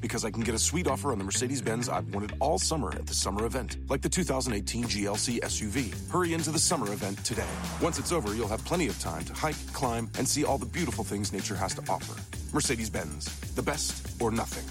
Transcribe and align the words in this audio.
Because 0.00 0.24
I 0.24 0.30
can 0.30 0.42
get 0.42 0.54
a 0.54 0.58
sweet 0.58 0.86
offer 0.86 1.12
on 1.12 1.18
the 1.18 1.24
Mercedes 1.24 1.62
Benz 1.62 1.88
I've 1.88 2.14
wanted 2.14 2.34
all 2.38 2.58
summer 2.58 2.92
at 2.94 3.06
the 3.06 3.14
summer 3.14 3.46
event, 3.46 3.78
like 3.88 4.02
the 4.02 4.08
2018 4.08 4.84
GLC 4.84 5.40
SUV. 5.40 6.10
Hurry 6.10 6.34
into 6.34 6.50
the 6.50 6.58
summer 6.58 6.92
event 6.92 7.24
today. 7.24 7.48
Once 7.80 7.98
it's 7.98 8.12
over, 8.12 8.34
you'll 8.34 8.48
have 8.48 8.62
plenty 8.66 8.88
of 8.88 9.00
time 9.00 9.24
to 9.24 9.32
hike, 9.32 9.56
climb, 9.72 10.10
and 10.18 10.28
see 10.28 10.44
all 10.44 10.58
the 10.58 10.66
beautiful 10.66 11.04
things 11.04 11.32
nature 11.32 11.54
has 11.54 11.74
to 11.76 11.82
offer. 11.88 12.20
Mercedes 12.52 12.90
Benz, 12.90 13.26
the 13.54 13.62
best 13.62 14.06
or 14.20 14.30
nothing. 14.30 14.64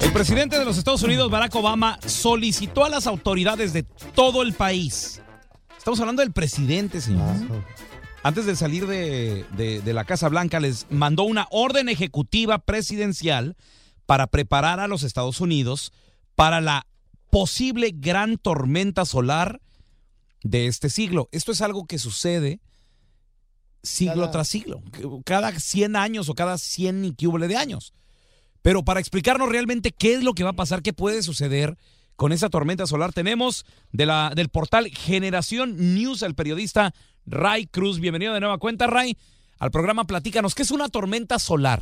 El 0.00 0.12
presidente 0.12 0.58
de 0.58 0.64
los 0.64 0.76
Estados 0.78 1.02
Unidos, 1.02 1.30
Barack 1.30 1.54
Obama, 1.54 1.98
solicitó 2.06 2.84
a 2.84 2.88
las 2.88 3.06
autoridades 3.06 3.72
de 3.72 3.84
todo 4.14 4.42
el 4.42 4.52
país. 4.52 5.22
Estamos 5.76 6.00
hablando 6.00 6.22
del 6.22 6.32
presidente, 6.32 7.00
señor. 7.00 7.34
Ah, 7.50 7.95
Antes 8.26 8.44
de 8.44 8.56
salir 8.56 8.88
de, 8.88 9.44
de- 9.56 9.80
de 9.82 9.92
la 9.92 10.04
Casa 10.04 10.28
Blanca, 10.28 10.58
les 10.58 10.86
mandó 10.90 11.22
una 11.22 11.46
orden 11.52 11.88
ejecutiva 11.88 12.58
presidencial 12.58 13.56
para 14.04 14.26
preparar 14.26 14.80
a 14.80 14.88
los 14.88 15.04
Estados 15.04 15.40
Unidos 15.40 15.92
para 16.34 16.60
la 16.60 16.88
posible 17.30 17.92
gran 17.94 18.36
tormenta 18.36 19.04
solar 19.04 19.60
de 20.42 20.66
este 20.66 20.90
siglo. 20.90 21.28
Esto 21.30 21.52
es 21.52 21.60
algo 21.60 21.86
que 21.86 22.00
sucede 22.00 22.58
siglo 23.84 24.14
Cada- 24.22 24.30
tras 24.32 24.48
siglo, 24.48 24.82
cada 25.24 25.52
100 25.56 25.94
años 25.94 26.28
o 26.28 26.34
cada 26.34 26.58
100 26.58 27.04
y 27.04 27.14
de 27.46 27.56
años. 27.56 27.94
Pero 28.60 28.84
para 28.84 28.98
explicarnos 28.98 29.48
realmente 29.50 29.92
qué 29.92 30.14
es 30.14 30.24
lo 30.24 30.34
que 30.34 30.42
va 30.42 30.50
a 30.50 30.54
pasar, 30.56 30.82
qué 30.82 30.92
puede 30.92 31.22
suceder 31.22 31.78
con 32.16 32.32
esa 32.32 32.50
tormenta 32.50 32.88
solar, 32.88 33.12
tenemos 33.12 33.64
de 33.92 34.06
la, 34.06 34.32
del 34.34 34.48
portal 34.48 34.88
Generación 34.88 35.94
News 35.94 36.24
al 36.24 36.34
periodista 36.34 36.92
Ray 37.26 37.66
Cruz. 37.66 38.00
Bienvenido 38.00 38.34
de 38.34 38.40
nueva 38.40 38.58
cuenta, 38.58 38.86
Ray, 38.86 39.16
al 39.58 39.70
programa 39.70 40.04
Platícanos. 40.04 40.54
¿Qué 40.54 40.62
es 40.62 40.70
una 40.70 40.88
tormenta 40.88 41.38
solar? 41.38 41.80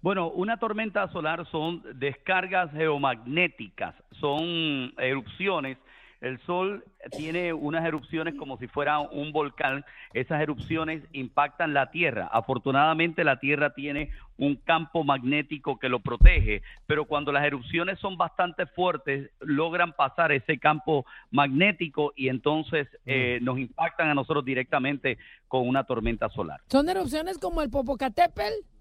Bueno, 0.00 0.30
una 0.30 0.56
tormenta 0.56 1.10
solar 1.12 1.46
son 1.50 1.82
descargas 1.94 2.72
geomagnéticas, 2.72 3.94
son 4.18 4.92
erupciones. 4.98 5.78
El 6.22 6.38
Sol 6.46 6.84
tiene 7.10 7.52
unas 7.52 7.84
erupciones 7.84 8.36
como 8.36 8.56
si 8.56 8.68
fuera 8.68 9.00
un 9.00 9.32
volcán. 9.32 9.84
Esas 10.14 10.40
erupciones 10.40 11.02
impactan 11.12 11.74
la 11.74 11.90
Tierra. 11.90 12.28
Afortunadamente 12.32 13.24
la 13.24 13.40
Tierra 13.40 13.74
tiene 13.74 14.10
un 14.38 14.54
campo 14.54 15.02
magnético 15.02 15.80
que 15.80 15.88
lo 15.88 15.98
protege, 15.98 16.62
pero 16.86 17.06
cuando 17.06 17.32
las 17.32 17.44
erupciones 17.44 17.98
son 17.98 18.16
bastante 18.16 18.66
fuertes, 18.66 19.30
logran 19.40 19.92
pasar 19.92 20.30
ese 20.30 20.58
campo 20.58 21.04
magnético 21.32 22.12
y 22.14 22.28
entonces 22.28 22.86
eh, 23.04 23.40
nos 23.42 23.58
impactan 23.58 24.08
a 24.08 24.14
nosotros 24.14 24.44
directamente 24.44 25.18
con 25.48 25.68
una 25.68 25.84
tormenta 25.84 26.28
solar. 26.28 26.60
Son 26.68 26.88
erupciones 26.88 27.38
como 27.38 27.62
el 27.62 27.70
Popocatépetl. 27.70 28.71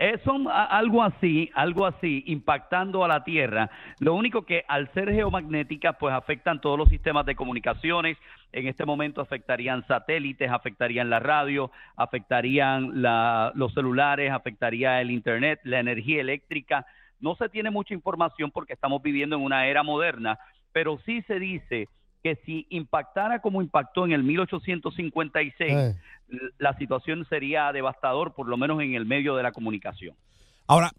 Eh, 0.00 0.16
son 0.24 0.46
algo 0.48 1.02
así, 1.02 1.50
algo 1.54 1.84
así, 1.84 2.22
impactando 2.28 3.04
a 3.04 3.08
la 3.08 3.24
Tierra. 3.24 3.68
Lo 3.98 4.14
único 4.14 4.42
que 4.42 4.64
al 4.68 4.88
ser 4.92 5.12
geomagnéticas, 5.12 5.96
pues 5.98 6.14
afectan 6.14 6.60
todos 6.60 6.78
los 6.78 6.88
sistemas 6.88 7.26
de 7.26 7.34
comunicaciones. 7.34 8.16
En 8.52 8.68
este 8.68 8.84
momento 8.84 9.20
afectarían 9.20 9.84
satélites, 9.88 10.52
afectarían 10.52 11.10
la 11.10 11.18
radio, 11.18 11.72
afectarían 11.96 13.02
los 13.02 13.74
celulares, 13.74 14.30
afectaría 14.30 15.00
el 15.00 15.10
Internet, 15.10 15.58
la 15.64 15.80
energía 15.80 16.20
eléctrica. 16.20 16.86
No 17.18 17.34
se 17.34 17.48
tiene 17.48 17.70
mucha 17.70 17.92
información 17.92 18.52
porque 18.52 18.74
estamos 18.74 19.02
viviendo 19.02 19.34
en 19.34 19.42
una 19.42 19.66
era 19.66 19.82
moderna, 19.82 20.38
pero 20.70 21.00
sí 21.04 21.22
se 21.22 21.40
dice 21.40 21.88
que 22.22 22.36
si 22.44 22.66
impactara 22.70 23.40
como 23.40 23.62
impactó 23.62 24.04
en 24.04 24.12
el 24.12 24.22
1856, 24.22 25.72
Eh. 25.72 25.96
la 26.58 26.76
situación 26.76 27.26
sería 27.28 27.72
devastador, 27.72 28.34
por 28.34 28.48
lo 28.48 28.56
menos 28.56 28.80
en 28.82 28.94
el 28.94 29.06
medio 29.06 29.34
de 29.36 29.42
la 29.42 29.52
comunicación. 29.52 30.14
Ahora, 30.66 30.90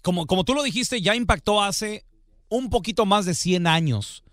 como, 0.00 0.26
como 0.26 0.44
tú 0.44 0.54
lo 0.54 0.62
dijiste, 0.62 1.00
ya 1.00 1.14
impactó 1.14 1.62
hace 1.62 2.04
un 2.48 2.70
poquito 2.70 3.06
más 3.06 3.24
de 3.24 3.34
100 3.34 3.66
años. 3.66 4.24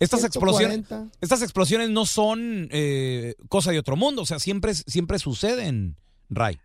Estas 0.00 0.22
explosiones, 0.24 0.86
140. 0.86 1.16
estas 1.20 1.42
explosiones 1.42 1.90
no 1.90 2.04
son 2.06 2.68
eh, 2.70 3.34
cosa 3.48 3.72
de 3.72 3.78
otro 3.80 3.96
mundo, 3.96 4.22
o 4.22 4.26
sea, 4.26 4.38
siempre, 4.38 4.72
siempre 4.74 5.18
suceden, 5.18 5.96
Ray. 6.30 6.58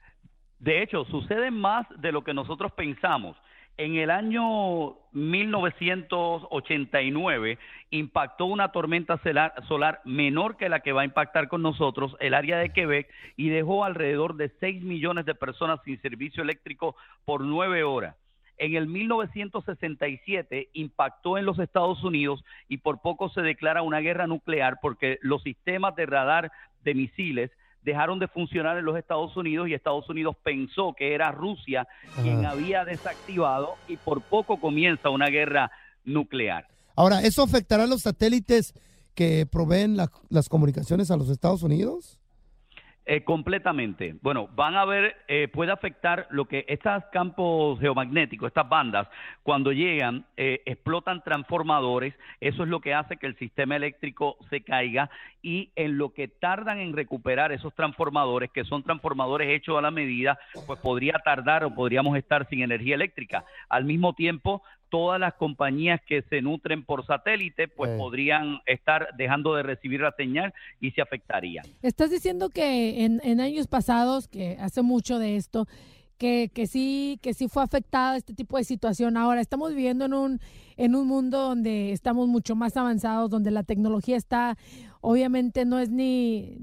De 0.59 0.83
hecho, 0.83 1.03
sucede 1.05 1.49
más 1.51 1.85
de 1.97 2.11
lo 2.11 2.23
que 2.23 2.33
nosotros 2.33 2.71
pensamos. 2.73 3.35
En 3.77 3.95
el 3.95 4.11
año 4.11 4.97
1989 5.13 7.57
impactó 7.89 8.45
una 8.45 8.71
tormenta 8.71 9.19
solar, 9.67 10.01
menor 10.05 10.57
que 10.57 10.69
la 10.69 10.81
que 10.81 10.91
va 10.91 11.01
a 11.01 11.05
impactar 11.05 11.47
con 11.47 11.63
nosotros 11.63 12.15
el 12.19 12.35
área 12.35 12.59
de 12.59 12.69
Quebec 12.69 13.09
y 13.35 13.49
dejó 13.49 13.83
alrededor 13.83 14.35
de 14.35 14.51
6 14.59 14.83
millones 14.83 15.25
de 15.25 15.33
personas 15.33 15.79
sin 15.85 15.99
servicio 16.03 16.43
eléctrico 16.43 16.95
por 17.25 17.41
nueve 17.41 17.83
horas. 17.83 18.15
En 18.59 18.75
el 18.75 18.85
1967 18.85 20.69
impactó 20.73 21.39
en 21.39 21.45
los 21.45 21.57
Estados 21.57 22.03
Unidos 22.03 22.45
y 22.69 22.77
por 22.77 23.01
poco 23.01 23.29
se 23.29 23.41
declara 23.41 23.81
una 23.81 24.01
guerra 24.01 24.27
nuclear 24.27 24.77
porque 24.83 25.17
los 25.23 25.41
sistemas 25.41 25.95
de 25.95 26.05
radar 26.05 26.51
de 26.83 26.93
misiles 26.93 27.49
dejaron 27.83 28.19
de 28.19 28.27
funcionar 28.27 28.77
en 28.77 28.85
los 28.85 28.97
Estados 28.97 29.35
Unidos 29.37 29.67
y 29.67 29.73
Estados 29.73 30.09
Unidos 30.09 30.35
pensó 30.43 30.93
que 30.97 31.13
era 31.13 31.31
Rusia 31.31 31.87
quien 32.21 32.45
había 32.45 32.85
desactivado 32.85 33.75
y 33.87 33.97
por 33.97 34.21
poco 34.21 34.57
comienza 34.59 35.09
una 35.09 35.27
guerra 35.27 35.71
nuclear. 36.05 36.67
Ahora, 36.95 37.21
¿eso 37.21 37.43
afectará 37.43 37.83
a 37.83 37.87
los 37.87 38.01
satélites 38.03 38.73
que 39.15 39.45
proveen 39.45 39.97
la- 39.97 40.09
las 40.29 40.49
comunicaciones 40.49 41.11
a 41.11 41.17
los 41.17 41.29
Estados 41.29 41.63
Unidos? 41.63 42.19
Eh, 43.05 43.25
completamente. 43.25 44.15
Bueno, 44.21 44.47
van 44.55 44.75
a 44.75 44.85
ver, 44.85 45.17
eh, 45.27 45.49
puede 45.49 45.73
afectar 45.73 46.25
lo 46.29 46.45
que 46.45 46.63
estos 46.69 47.03
campos 47.11 47.77
geomagnéticos, 47.81 48.47
estas 48.47 48.69
bandas, 48.69 49.09
cuando 49.43 49.73
llegan, 49.73 50.25
eh, 50.37 50.61
explotan 50.65 51.21
transformadores, 51.21 52.13
eso 52.39 52.63
es 52.63 52.69
lo 52.69 52.79
que 52.79 52.93
hace 52.93 53.17
que 53.17 53.27
el 53.27 53.37
sistema 53.37 53.75
eléctrico 53.75 54.37
se 54.49 54.61
caiga 54.61 55.09
y 55.41 55.69
en 55.75 55.97
lo 55.97 56.13
que 56.13 56.29
tardan 56.29 56.79
en 56.79 56.93
recuperar 56.93 57.51
esos 57.51 57.73
transformadores, 57.73 58.51
que 58.51 58.63
son 58.63 58.83
transformadores 58.83 59.49
hechos 59.49 59.77
a 59.77 59.81
la 59.81 59.91
medida, 59.91 60.39
pues 60.65 60.79
podría 60.79 61.19
tardar 61.25 61.65
o 61.65 61.75
podríamos 61.75 62.17
estar 62.17 62.47
sin 62.47 62.61
energía 62.61 62.95
eléctrica. 62.95 63.43
Al 63.67 63.83
mismo 63.83 64.13
tiempo, 64.13 64.63
todas 64.93 65.19
las 65.19 65.33
compañías 65.33 65.99
que 66.07 66.21
se 66.29 66.43
nutren 66.43 66.85
por 66.85 67.03
satélite, 67.07 67.67
pues 67.67 67.89
Sí. 67.89 67.97
podrían 67.97 68.59
estar 68.67 69.07
dejando 69.17 69.55
de 69.55 69.63
recibir 69.63 70.01
la 70.01 70.11
señal 70.15 70.53
y 70.79 70.91
se 70.91 71.01
afectarían. 71.01 71.65
Estás 71.81 72.11
diciendo 72.11 72.49
que 72.49 73.03
en, 73.03 73.19
en 73.23 73.41
años 73.41 73.65
pasados, 73.65 74.27
que 74.27 74.55
hace 74.59 74.83
mucho 74.83 75.17
de 75.17 75.35
esto, 75.35 75.65
que, 76.19 76.51
que 76.53 76.67
sí, 76.67 77.17
que 77.23 77.33
sí 77.33 77.47
fue 77.47 77.63
afectada 77.63 78.17
este 78.17 78.35
tipo 78.35 78.57
de 78.57 78.65
situación. 78.65 79.17
Ahora 79.17 79.41
estamos 79.41 79.71
viviendo 79.73 80.05
en 80.05 80.13
un, 80.13 80.39
en 80.77 80.93
un 80.93 81.07
mundo 81.07 81.39
donde 81.41 81.91
estamos 81.91 82.27
mucho 82.27 82.55
más 82.55 82.77
avanzados, 82.77 83.31
donde 83.31 83.49
la 83.49 83.63
tecnología 83.63 84.15
está, 84.15 84.57
obviamente 85.01 85.65
no 85.65 85.79
es 85.79 85.89
ni, 85.89 86.59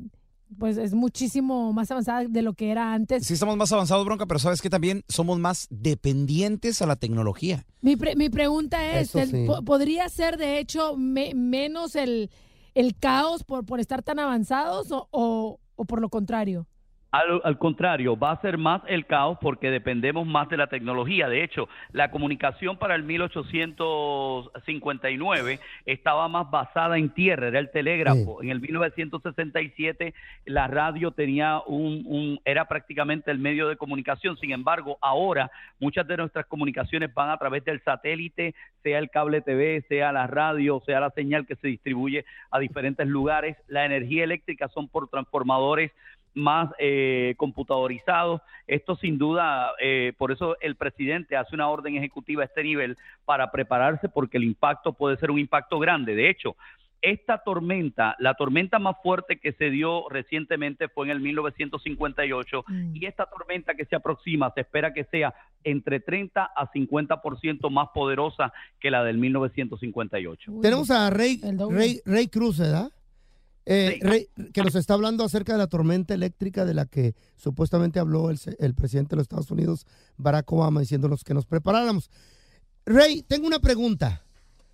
pues 0.58 0.76
es 0.76 0.94
muchísimo 0.94 1.73
más 1.73 1.91
avanzada 1.91 2.25
de 2.29 2.43
lo 2.43 2.55
que 2.55 2.70
era 2.70 2.93
antes. 2.93 3.26
Sí, 3.26 3.35
estamos 3.35 3.56
más 3.56 3.70
avanzados, 3.73 4.05
Bronca, 4.05 4.26
pero 4.26 4.38
sabes 4.41 4.61
que 4.61 4.70
también 4.70 5.05
somos 5.08 5.38
más 5.38 5.67
dependientes 5.70 6.82
a 6.82 6.87
la 6.87 6.97
tecnología. 6.97 7.64
Mi, 7.82 7.97
pre- 7.97 8.17
mi 8.17 8.31
pregunta 8.31 8.99
es, 8.99 9.11
Eso 9.11 9.20
¿el- 9.20 9.31
sí. 9.31 9.44
po- 9.47 9.62
¿podría 9.62 10.08
ser 10.08 10.37
de 10.37 10.58
hecho 10.58 10.97
me- 10.97 11.35
menos 11.35 11.94
el, 11.94 12.31
el 12.75 12.97
caos 12.97 13.44
por, 13.44 13.64
por 13.64 13.81
estar 13.81 14.02
tan 14.02 14.19
avanzados 14.19 14.91
o, 14.91 15.08
o- 15.11 15.61
o 15.76 15.85
por 15.85 16.00
lo 16.00 16.08
contrario? 16.08 16.67
Al, 17.12 17.40
al 17.42 17.58
contrario, 17.58 18.16
va 18.16 18.30
a 18.30 18.40
ser 18.40 18.56
más 18.56 18.82
el 18.86 19.04
caos 19.04 19.36
porque 19.40 19.68
dependemos 19.70 20.24
más 20.28 20.48
de 20.48 20.56
la 20.56 20.68
tecnología. 20.68 21.28
De 21.28 21.42
hecho, 21.42 21.68
la 21.92 22.12
comunicación 22.12 22.76
para 22.76 22.94
el 22.94 23.02
1859 23.02 25.58
estaba 25.86 26.28
más 26.28 26.48
basada 26.50 26.98
en 26.98 27.10
tierra, 27.10 27.48
era 27.48 27.58
el 27.58 27.70
telégrafo. 27.72 28.40
En 28.42 28.50
el 28.50 28.60
1967 28.60 30.14
la 30.46 30.68
radio 30.68 31.10
tenía 31.10 31.60
un, 31.66 32.04
un- 32.06 32.40
era 32.44 32.66
prácticamente 32.66 33.30
el 33.32 33.38
medio 33.38 33.68
de 33.68 33.76
comunicación. 33.76 34.36
Sin 34.36 34.52
embargo, 34.52 34.96
ahora 35.00 35.50
muchas 35.80 36.06
de 36.06 36.16
nuestras 36.16 36.46
comunicaciones 36.46 37.12
van 37.12 37.30
a 37.30 37.38
través 37.38 37.64
del 37.64 37.82
satélite, 37.82 38.54
sea 38.82 38.98
el 38.98 39.10
cable 39.10 39.40
TV, 39.40 39.84
sea 39.88 40.12
la 40.12 40.26
radio, 40.26 40.80
sea 40.86 41.00
la 41.00 41.10
señal 41.10 41.46
que 41.46 41.56
se 41.56 41.68
distribuye 41.68 42.24
a 42.50 42.58
diferentes 42.60 43.06
lugares. 43.06 43.56
La 43.68 43.84
energía 43.84 44.24
eléctrica 44.24 44.68
son 44.68 44.88
por 44.88 45.08
transformadores 45.08 45.90
más 46.35 46.71
eh, 46.79 47.35
computadorizados. 47.37 48.41
Esto 48.67 48.97
sin 48.97 49.19
duda, 49.19 49.73
eh, 49.81 50.12
por 50.17 50.32
eso 50.32 50.56
el 50.61 50.77
presidente 50.77 51.37
hace 51.37 51.55
una 51.55 51.69
orden 51.69 51.97
ejecutiva 51.97 52.43
a 52.43 52.47
este 52.47 52.62
nivel 52.62 52.97
para 53.25 53.50
prepararse 53.50 54.09
porque 54.09 54.37
el 54.38 54.44
impacto 54.44 54.93
puede 54.93 55.17
ser 55.17 55.31
un 55.31 55.38
impacto 55.38 55.79
grande. 55.79 56.15
De 56.15 56.31
hecho, 56.31 56.56
esta 57.03 57.38
tormenta, 57.38 58.15
la 58.19 58.35
tormenta 58.35 58.79
más 58.79 58.94
fuerte 59.03 59.38
que 59.38 59.53
se 59.53 59.71
dio 59.71 60.06
recientemente 60.11 60.88
fue 60.88 61.06
en 61.06 61.12
el 61.12 61.21
1958 61.21 62.65
Mm. 62.69 62.94
y 62.97 63.06
esta 63.06 63.25
tormenta 63.27 63.75
que 63.75 63.87
se 63.87 63.97
aproxima 63.97 64.53
se 64.55 64.61
espera 64.61 64.93
que 64.93 65.05
sea 65.05 65.35
entre 65.65 66.00
30 66.00 66.44
a 66.55 66.71
50% 66.71 67.71
más 67.71 67.88
poderosa 67.94 68.53
que 68.79 68.91
la 68.91 69.03
del 69.03 69.17
1958. 69.17 70.53
Uy, 70.53 70.61
Tenemos 70.61 70.91
a 70.91 71.09
Rey. 71.11 71.41
Rey, 71.71 72.00
Rey 72.05 72.29
Cruz, 72.29 72.59
¿verdad? 72.59 72.91
Eh, 73.66 73.98
Sí. 74.00 74.06
Rey, 74.06 74.28
que 74.52 74.62
nos 74.62 74.74
está 74.74 74.94
hablando 74.94 75.22
acerca 75.24 75.52
de 75.52 75.58
la 75.58 75.66
tormenta 75.66 76.14
eléctrica 76.14 76.64
de 76.64 76.74
la 76.74 76.86
que 76.86 77.14
supuestamente 77.36 77.98
habló 78.00 78.30
el, 78.30 78.40
el 78.58 78.74
presidente 78.74 79.10
de 79.10 79.16
los 79.16 79.24
Estados 79.24 79.50
Unidos, 79.50 79.86
Barack 80.16 80.50
Obama, 80.52 80.80
diciéndonos 80.80 81.24
que 81.24 81.34
nos 81.34 81.46
preparáramos. 81.46 82.10
Rey, 82.86 83.22
tengo 83.22 83.46
una 83.46 83.60
pregunta. 83.60 84.24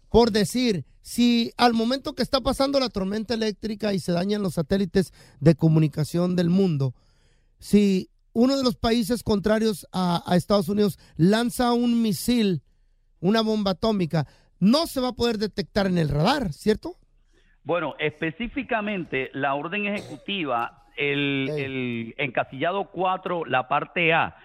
Por 0.08 0.30
decir, 0.30 0.86
si 1.02 1.52
al 1.56 1.74
momento 1.74 2.14
que 2.14 2.22
está 2.22 2.40
pasando 2.40 2.80
la 2.80 2.88
tormenta 2.88 3.34
eléctrica 3.34 3.92
y 3.92 3.98
se 4.00 4.12
dañan 4.12 4.42
los 4.42 4.54
satélites 4.54 5.12
de 5.40 5.54
comunicación 5.56 6.36
del 6.36 6.48
mundo, 6.48 6.94
si 7.58 8.08
uno 8.32 8.56
de 8.56 8.62
los 8.62 8.76
países 8.76 9.22
contrarios 9.22 9.86
a, 9.92 10.22
a 10.26 10.36
Estados 10.36 10.68
Unidos 10.68 10.98
lanza 11.16 11.72
un 11.72 12.02
misil, 12.02 12.62
una 13.20 13.40
bomba 13.42 13.72
atómica, 13.72 14.26
no 14.58 14.86
se 14.86 15.00
va 15.00 15.08
a 15.08 15.14
poder 15.14 15.38
detectar 15.38 15.86
en 15.86 15.98
el 15.98 16.08
radar, 16.08 16.52
¿cierto? 16.52 16.96
Bueno, 17.66 17.96
específicamente 17.98 19.28
la 19.32 19.56
orden 19.56 19.86
ejecutiva, 19.86 20.84
el, 20.96 22.14
encasillado 22.16 22.84
4, 22.92 23.44
la 23.44 23.66
parte 23.66 24.14
A, 24.14 24.36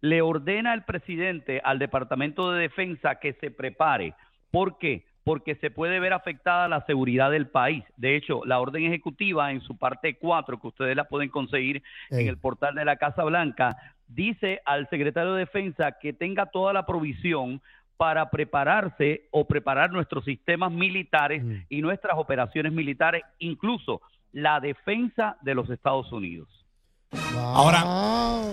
le 0.00 0.22
ordena 0.22 0.72
al 0.72 0.86
presidente 0.86 1.60
al 1.62 1.78
Departamento 1.78 2.50
de 2.50 2.62
Defensa 2.62 3.16
que 3.16 3.34
se 3.34 3.50
prepare. 3.50 4.14
¿Por 4.50 4.78
qué? 4.78 5.04
Porque 5.24 5.56
se 5.56 5.70
puede 5.70 6.00
ver 6.00 6.14
afectada 6.14 6.68
la 6.68 6.80
seguridad 6.86 7.30
del 7.30 7.48
país. 7.48 7.84
De 7.98 8.16
hecho, 8.16 8.46
la 8.46 8.58
orden 8.58 8.86
ejecutiva 8.86 9.52
en 9.52 9.60
su 9.60 9.76
parte 9.76 10.16
4, 10.16 10.58
que 10.58 10.66
ustedes 10.68 10.96
la 10.96 11.04
pueden 11.04 11.28
conseguir 11.28 11.82
en 12.08 12.28
el 12.28 12.38
portal 12.38 12.74
de 12.76 12.86
la 12.86 12.96
Casa 12.96 13.24
Blanca, 13.24 13.76
dice 14.08 14.62
al 14.64 14.88
secretario 14.88 15.34
de 15.34 15.40
Defensa 15.40 15.98
que 16.00 16.14
tenga 16.14 16.46
toda 16.46 16.72
la 16.72 16.86
provisión 16.86 17.60
para 18.00 18.30
prepararse 18.30 19.28
o 19.30 19.46
preparar 19.46 19.92
nuestros 19.92 20.24
sistemas 20.24 20.72
militares 20.72 21.44
Mm. 21.44 21.54
y 21.68 21.82
nuestras 21.82 22.16
operaciones 22.16 22.72
militares, 22.72 23.22
incluso 23.38 24.00
la 24.32 24.58
defensa 24.58 25.36
de 25.42 25.54
los 25.54 25.68
Estados 25.68 26.10
Unidos. 26.10 26.48
Ahora. 27.36 27.84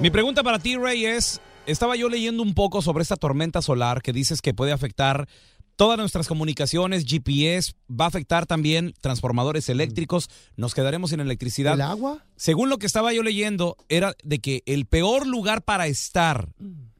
Mi 0.01 0.09
pregunta 0.09 0.43
para 0.43 0.59
ti, 0.59 0.75
Ray, 0.75 1.05
es, 1.05 1.39
estaba 1.65 1.95
yo 1.95 2.09
leyendo 2.09 2.43
un 2.43 2.55
poco 2.55 2.81
sobre 2.81 3.03
esta 3.03 3.15
tormenta 3.15 3.61
solar 3.61 4.01
que 4.01 4.11
dices 4.11 4.41
que 4.41 4.53
puede 4.53 4.73
afectar 4.73 5.29
todas 5.77 5.97
nuestras 5.97 6.27
comunicaciones, 6.27 7.05
GPS, 7.05 7.71
va 7.89 8.03
a 8.03 8.07
afectar 8.09 8.47
también 8.47 8.95
transformadores 8.99 9.69
eléctricos, 9.69 10.27
nos 10.57 10.73
quedaremos 10.75 11.11
sin 11.11 11.21
electricidad. 11.21 11.75
¿El 11.75 11.81
agua? 11.83 12.25
Según 12.35 12.67
lo 12.67 12.79
que 12.79 12.85
estaba 12.85 13.13
yo 13.13 13.23
leyendo, 13.23 13.77
era 13.87 14.13
de 14.25 14.39
que 14.39 14.63
el 14.65 14.87
peor 14.87 15.25
lugar 15.25 15.61
para 15.61 15.87
estar 15.87 16.49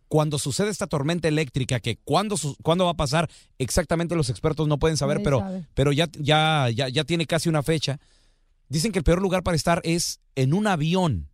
cuando 0.08 0.40
sucede 0.40 0.70
esta 0.70 0.88
tormenta 0.88 1.28
eléctrica, 1.28 1.80
que 1.80 1.98
cuándo, 1.98 2.36
cuándo 2.64 2.86
va 2.86 2.92
a 2.92 2.96
pasar, 2.96 3.30
exactamente 3.58 4.16
los 4.16 4.30
expertos 4.30 4.68
no 4.68 4.78
pueden 4.80 4.98
saber, 4.98 5.18
Nadie 5.18 5.24
pero, 5.26 5.40
sabe. 5.40 5.66
pero 5.74 5.92
ya, 5.92 6.08
ya, 6.20 6.70
ya, 6.74 6.88
ya 6.90 7.04
tiene 7.04 7.26
casi 7.26 7.50
una 7.50 7.64
fecha. 7.64 8.00
Dicen 8.70 8.92
que 8.92 9.00
el 9.00 9.04
peor 9.04 9.22
lugar 9.22 9.44
para 9.44 9.56
estar 9.56 9.82
es 9.84 10.20
en 10.36 10.54
un 10.54 10.68
avión, 10.68 11.30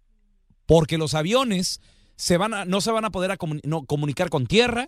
porque 0.66 0.98
los 0.98 1.14
aviones 1.14 1.82
se 2.16 2.38
van 2.38 2.54
a, 2.54 2.66
no 2.66 2.80
se 2.82 2.92
van 2.92 3.06
a 3.06 3.12
poder 3.12 3.32
a 3.32 3.38
comuni- 3.38 3.62
no, 3.64 3.86
comunicar 3.86 4.30
con 4.30 4.46
tierra. 4.48 4.88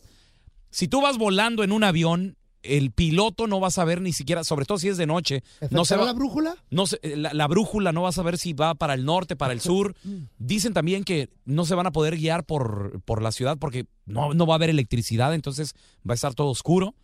Si 0.72 0.88
tú 0.88 1.02
vas 1.02 1.18
volando 1.18 1.64
en 1.64 1.72
un 1.72 1.84
avión, 1.84 2.38
el 2.68 2.92
piloto 2.92 3.48
no 3.48 3.60
va 3.60 3.68
a 3.68 3.72
saber 3.72 4.02
ni 4.02 4.14
siquiera, 4.14 4.44
sobre 4.44 4.66
todo 4.66 4.78
si 4.78 4.88
es 4.90 4.98
de 4.98 5.06
noche, 5.06 5.44
no 5.72 5.86
se 5.86 5.96
¿Afectará 5.96 6.02
va, 6.02 6.06
la 6.08 6.14
brújula? 6.14 6.56
no 6.70 6.86
se- 6.88 7.00
la, 7.16 7.34
la 7.34 7.48
brújula 7.48 7.92
no 7.92 8.02
va 8.04 8.10
a 8.10 8.14
saber 8.14 8.38
si 8.38 8.54
va 8.54 8.76
para 8.76 8.94
el 8.94 9.06
norte, 9.06 9.36
para 9.36 9.54
el 9.54 9.62
sur. 9.62 9.96
Dicen 10.38 10.74
también 10.74 11.04
que 11.04 11.30
no 11.46 11.66
se 11.66 11.76
van 11.76 11.88
a 11.88 11.92
poder 11.92 12.18
guiar 12.18 12.44
por, 12.46 13.02
por 13.06 13.22
la 13.22 13.32
ciudad 13.32 13.58
porque 13.58 13.86
no, 14.06 14.34
no 14.34 14.46
va 14.46 14.54
a 14.54 14.58
haber 14.58 14.70
electricidad, 14.70 15.34
entonces 15.34 15.74
va 16.08 16.14
a 16.14 16.16
estar 16.16 16.34
todo 16.34 16.48
oscuro. 16.50 16.96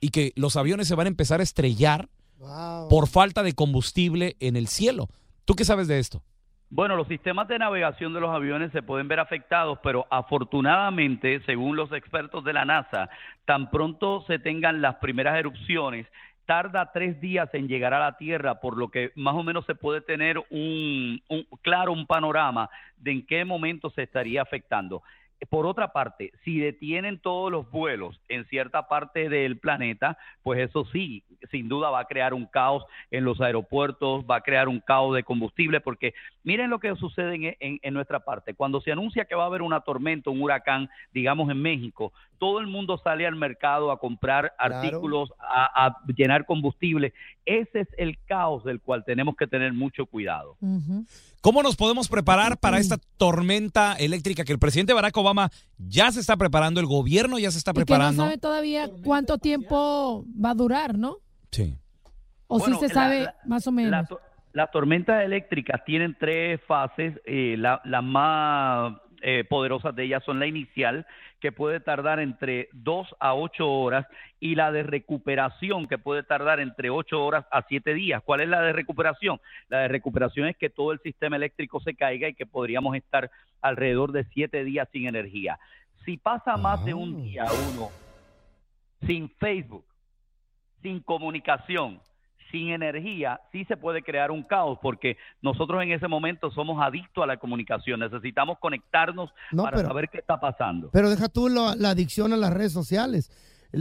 Y 0.00 0.08
que 0.10 0.32
los 0.34 0.56
aviones 0.56 0.88
se 0.88 0.94
van 0.94 1.06
a 1.06 1.10
empezar 1.10 1.40
a 1.40 1.42
estrellar 1.42 2.08
Wow. 2.38 2.88
por 2.88 3.06
falta 3.06 3.42
de 3.42 3.52
combustible 3.52 4.34
en 4.40 4.56
el 4.56 4.66
cielo. 4.66 5.08
¿Tú 5.44 5.54
qué 5.54 5.66
sabes 5.66 5.88
de 5.88 5.98
esto? 5.98 6.22
Bueno, 6.72 6.94
los 6.94 7.08
sistemas 7.08 7.48
de 7.48 7.58
navegación 7.58 8.14
de 8.14 8.20
los 8.20 8.30
aviones 8.30 8.70
se 8.70 8.82
pueden 8.82 9.08
ver 9.08 9.18
afectados, 9.18 9.78
pero 9.82 10.06
afortunadamente, 10.08 11.40
según 11.44 11.74
los 11.76 11.90
expertos 11.92 12.44
de 12.44 12.52
la 12.52 12.64
NASA, 12.64 13.10
tan 13.44 13.70
pronto 13.72 14.22
se 14.28 14.38
tengan 14.38 14.80
las 14.80 14.96
primeras 14.96 15.36
erupciones, 15.36 16.06
tarda 16.46 16.92
tres 16.92 17.20
días 17.20 17.48
en 17.54 17.66
llegar 17.66 17.92
a 17.92 17.98
la 17.98 18.16
Tierra, 18.16 18.60
por 18.60 18.76
lo 18.76 18.88
que 18.88 19.10
más 19.16 19.34
o 19.34 19.42
menos 19.42 19.66
se 19.66 19.74
puede 19.74 20.00
tener 20.00 20.38
un, 20.50 21.20
un- 21.28 21.46
claro 21.62 21.92
un 21.92 22.06
panorama 22.06 22.70
de 22.96 23.12
en 23.12 23.26
qué 23.26 23.44
momento 23.44 23.90
se 23.90 24.04
estaría 24.04 24.40
afectando. 24.42 25.02
Por 25.48 25.66
otra 25.66 25.92
parte, 25.92 26.32
si 26.44 26.58
detienen 26.58 27.18
todos 27.18 27.50
los 27.50 27.70
vuelos 27.70 28.20
en 28.28 28.44
cierta 28.46 28.88
parte 28.88 29.28
del 29.30 29.58
planeta, 29.58 30.18
pues 30.42 30.60
eso 30.60 30.84
sí, 30.92 31.24
sin 31.50 31.68
duda 31.68 31.88
va 31.88 32.00
a 32.00 32.04
crear 32.04 32.34
un 32.34 32.44
caos 32.46 32.84
en 33.10 33.24
los 33.24 33.40
aeropuertos, 33.40 34.24
va 34.30 34.36
a 34.36 34.40
crear 34.42 34.68
un 34.68 34.80
caos 34.80 35.14
de 35.14 35.22
combustible, 35.24 35.80
porque 35.80 36.12
miren 36.44 36.68
lo 36.68 36.78
que 36.78 36.94
sucede 36.96 37.34
en, 37.36 37.56
en- 37.58 37.78
en 37.82 37.94
nuestra 37.94 38.20
parte. 38.20 38.52
Cuando 38.54 38.80
se 38.82 38.92
anuncia 38.92 39.24
que 39.24 39.34
va 39.34 39.44
a 39.44 39.46
haber 39.46 39.62
una 39.62 39.80
tormenta, 39.80 40.28
un 40.30 40.42
huracán, 40.42 40.90
digamos 41.12 41.48
en 41.50 41.62
México, 41.62 42.12
todo 42.38 42.60
el 42.60 42.66
mundo 42.66 42.98
sale 42.98 43.26
al 43.26 43.36
mercado 43.36 43.90
a 43.90 43.98
comprar 43.98 44.52
Claro. 44.58 44.74
artículos, 44.76 45.32
a, 45.38 45.86
a 45.86 45.96
llenar 46.16 46.44
combustible. 46.44 47.12
Ese 47.46 47.80
es 47.80 47.88
el 47.96 48.18
caos 48.26 48.62
del 48.64 48.80
cual 48.80 49.04
tenemos 49.04 49.36
que 49.36 49.46
tener 49.46 49.72
mucho 49.72 50.04
cuidado. 50.06 50.56
¿Cómo 51.40 51.62
nos 51.62 51.74
podemos 51.76 52.08
preparar 52.08 52.58
para 52.58 52.78
esta 52.78 52.98
tormenta 53.16 53.94
eléctrica 53.94 54.44
que 54.44 54.52
el 54.52 54.58
presidente 54.58 54.92
Barack 54.92 55.16
Obama 55.16 55.50
ya 55.78 56.12
se 56.12 56.20
está 56.20 56.36
preparando, 56.36 56.80
el 56.80 56.86
gobierno 56.86 57.38
ya 57.38 57.50
se 57.50 57.56
está 57.58 57.70
Y 57.70 57.74
que 57.74 57.80
no 57.80 57.86
preparando? 57.86 58.22
sabe 58.24 58.36
todavía 58.38 58.90
cuánto 59.02 59.38
tiempo 59.38 60.24
va 60.42 60.50
a 60.50 60.54
durar, 60.54 60.98
¿no? 60.98 61.16
Sí. 61.50 61.76
O 62.46 62.58
Bueno, 62.58 62.74
sí 62.76 62.80
se 62.80 62.88
la- 62.88 62.94
sabe 62.94 63.20
la- 63.22 63.34
más 63.46 63.66
o 63.66 63.70
La 63.70 63.74
menos. 63.74 64.08
to- 64.08 64.20
Las 64.52 64.70
tormentas 64.72 65.24
eléctricas 65.24 65.80
tienen 65.86 66.16
tres 66.18 66.60
fases. 66.66 67.14
eh, 67.24 67.54
la- 67.56 67.80
las 67.84 68.02
más 68.04 68.94
eh, 69.22 69.44
poderosas 69.48 69.94
de 69.94 70.04
ellas 70.04 70.22
son 70.24 70.38
la 70.38 70.46
inicial, 70.46 71.06
que 71.40 71.52
puede 71.52 71.80
tardar 71.80 72.20
entre 72.20 72.68
dos 72.72 73.08
a 73.18 73.34
ocho 73.34 73.70
horas, 73.70 74.06
y 74.40 74.54
la 74.54 74.72
de 74.72 74.82
recuperación, 74.82 75.86
que 75.86 75.98
puede 75.98 76.22
tardar 76.22 76.60
entre 76.60 76.90
ocho 76.90 77.24
horas 77.24 77.44
a 77.50 77.62
siete 77.62 77.94
días. 77.94 78.22
¿Cuál 78.24 78.40
es 78.40 78.48
la 78.48 78.60
de 78.62 78.72
recuperación? 78.72 79.40
La 79.68 79.80
de 79.80 79.88
recuperación 79.88 80.48
es 80.48 80.56
que 80.56 80.70
todo 80.70 80.92
el 80.92 81.00
sistema 81.00 81.36
eléctrico 81.36 81.80
se 81.80 81.94
caiga 81.94 82.28
y 82.28 82.34
que 82.34 82.46
podríamos 82.46 82.96
estar 82.96 83.30
alrededor 83.62 84.12
de 84.12 84.24
siete 84.32 84.64
días 84.64 84.88
sin 84.92 85.06
energía. 85.06 85.58
Si 86.04 86.16
pasa 86.16 86.56
más 86.56 86.84
de 86.84 86.94
un 86.94 87.16
Ah. 87.16 87.22
día 87.22 87.44
uno 87.72 87.88
sin 89.06 89.28
Facebook, 89.30 89.84
sin 90.82 91.00
comunicación, 91.00 92.00
sin 92.50 92.70
energía, 92.70 93.40
sí 93.52 93.64
se 93.66 93.76
puede 93.76 94.02
crear 94.02 94.30
un 94.30 94.42
caos 94.42 94.78
porque 94.82 95.16
nosotros 95.42 95.82
en 95.82 95.92
ese 95.92 96.08
momento 96.08 96.50
somos 96.50 96.82
adictos 96.82 97.22
a 97.24 97.26
la 97.26 97.36
comunicación, 97.38 98.00
necesitamos 98.00 98.58
conectarnos 98.58 99.30
No, 99.52 99.62
para 99.64 99.76
pero- 99.76 99.88
saber 99.88 100.08
qué 100.10 100.18
está 100.18 100.38
pasando. 100.40 100.90
Pero 100.92 101.10
deja 101.10 101.28
tú 101.28 101.48
la, 101.48 101.74
la 101.76 101.90
adicción 101.90 102.32
a 102.32 102.36
las 102.36 102.52
redes 102.52 102.72
sociales. 102.72 103.30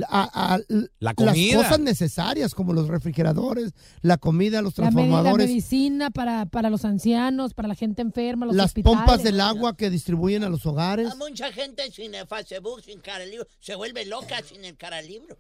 a- 0.08 0.30
a- 0.54 0.60
La 0.70 0.88
las 1.00 1.14
comida. 1.16 1.58
cosas 1.58 1.80
necesarias 1.80 2.54
como 2.54 2.74
los 2.74 2.88
refrigeradores, 2.90 3.74
la 4.04 4.18
comida, 4.18 4.62
los 4.62 4.78
La, 4.78 4.84
medi- 4.84 4.88
la 4.90 4.94
transformadores, 4.94 5.48
medicina 5.48 6.12
para, 6.12 6.46
para 6.46 6.70
los 6.70 6.86
ancianos, 6.86 7.56
para 7.56 7.68
la 7.70 7.74
gente 7.74 8.04
enferma, 8.04 8.46
los 8.46 8.56
las 8.56 8.68
hospitales. 8.68 9.00
pompas 9.00 9.24
del 9.24 9.42
agua 9.42 9.76
que 9.76 9.90
distribuyen 9.90 10.44
a 10.44 10.50
los 10.50 10.64
hogares. 10.68 11.12
A 11.12 11.16
mucha 11.16 11.52
gente 11.52 11.90
sin 11.92 12.14
el 12.14 12.28
Facebook, 12.28 12.82
sin 12.84 13.00
cara 13.00 13.26
libro, 13.26 13.48
se 13.60 13.74
vuelve 13.74 14.06
loca 14.06 14.44
sin 14.44 14.64
el 14.64 14.78
cara 14.78 15.02
libro. 15.02 15.36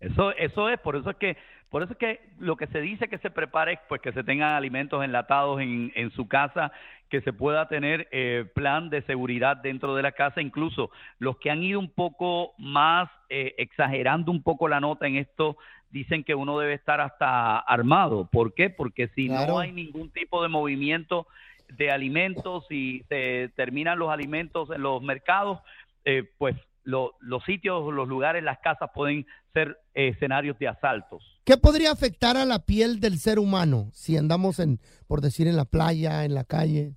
Eso, 0.00 0.30
eso 0.32 0.68
es, 0.68 0.78
por 0.80 0.96
eso 0.96 1.10
es 1.10 1.16
que, 1.16 1.36
por 1.74 1.82
eso 1.82 1.94
es 1.94 1.98
que 1.98 2.20
lo 2.38 2.54
que 2.54 2.68
se 2.68 2.80
dice 2.80 3.08
que 3.08 3.18
se 3.18 3.32
prepare, 3.32 3.80
pues 3.88 4.00
que 4.00 4.12
se 4.12 4.22
tengan 4.22 4.52
alimentos 4.52 5.02
enlatados 5.02 5.60
en, 5.60 5.90
en 5.96 6.12
su 6.12 6.28
casa, 6.28 6.70
que 7.10 7.20
se 7.22 7.32
pueda 7.32 7.66
tener 7.66 8.06
eh, 8.12 8.44
plan 8.54 8.90
de 8.90 9.02
seguridad 9.02 9.56
dentro 9.56 9.96
de 9.96 10.02
la 10.04 10.12
casa, 10.12 10.40
incluso 10.40 10.92
los 11.18 11.36
que 11.38 11.50
han 11.50 11.64
ido 11.64 11.80
un 11.80 11.90
poco 11.90 12.52
más 12.58 13.10
eh, 13.28 13.56
exagerando 13.58 14.30
un 14.30 14.40
poco 14.44 14.68
la 14.68 14.78
nota 14.78 15.08
en 15.08 15.16
esto, 15.16 15.56
dicen 15.90 16.22
que 16.22 16.36
uno 16.36 16.60
debe 16.60 16.74
estar 16.74 17.00
hasta 17.00 17.58
armado. 17.58 18.28
¿Por 18.30 18.54
qué? 18.54 18.70
Porque 18.70 19.08
si 19.08 19.26
Claro. 19.26 19.54
no 19.54 19.58
hay 19.58 19.72
ningún 19.72 20.10
tipo 20.10 20.44
de 20.44 20.48
movimiento 20.48 21.26
de 21.70 21.90
alimentos 21.90 22.70
y 22.70 23.02
se 23.08 23.50
terminan 23.56 23.98
los 23.98 24.10
alimentos 24.10 24.70
en 24.70 24.80
los 24.80 25.02
mercados, 25.02 25.58
eh, 26.04 26.22
pues 26.38 26.54
lo- 26.84 27.14
los 27.20 27.42
sitios, 27.44 27.92
los 27.92 28.08
lugares, 28.08 28.42
las 28.44 28.58
casas 28.60 28.90
pueden 28.94 29.26
ser 29.52 29.76
eh, 29.94 30.08
escenarios 30.08 30.58
de 30.58 30.68
asaltos. 30.68 31.22
¿Qué 31.44 31.56
podría 31.56 31.90
afectar 31.92 32.36
a 32.36 32.44
la 32.44 32.60
piel 32.64 33.00
del 33.00 33.18
ser 33.18 33.38
humano 33.38 33.88
si 33.92 34.16
andamos 34.16 34.58
en, 34.58 34.78
por 35.06 35.20
decir, 35.20 35.46
en 35.48 35.56
la 35.56 35.64
playa, 35.64 36.24
en 36.24 36.34
la 36.34 36.44
calle? 36.44 36.92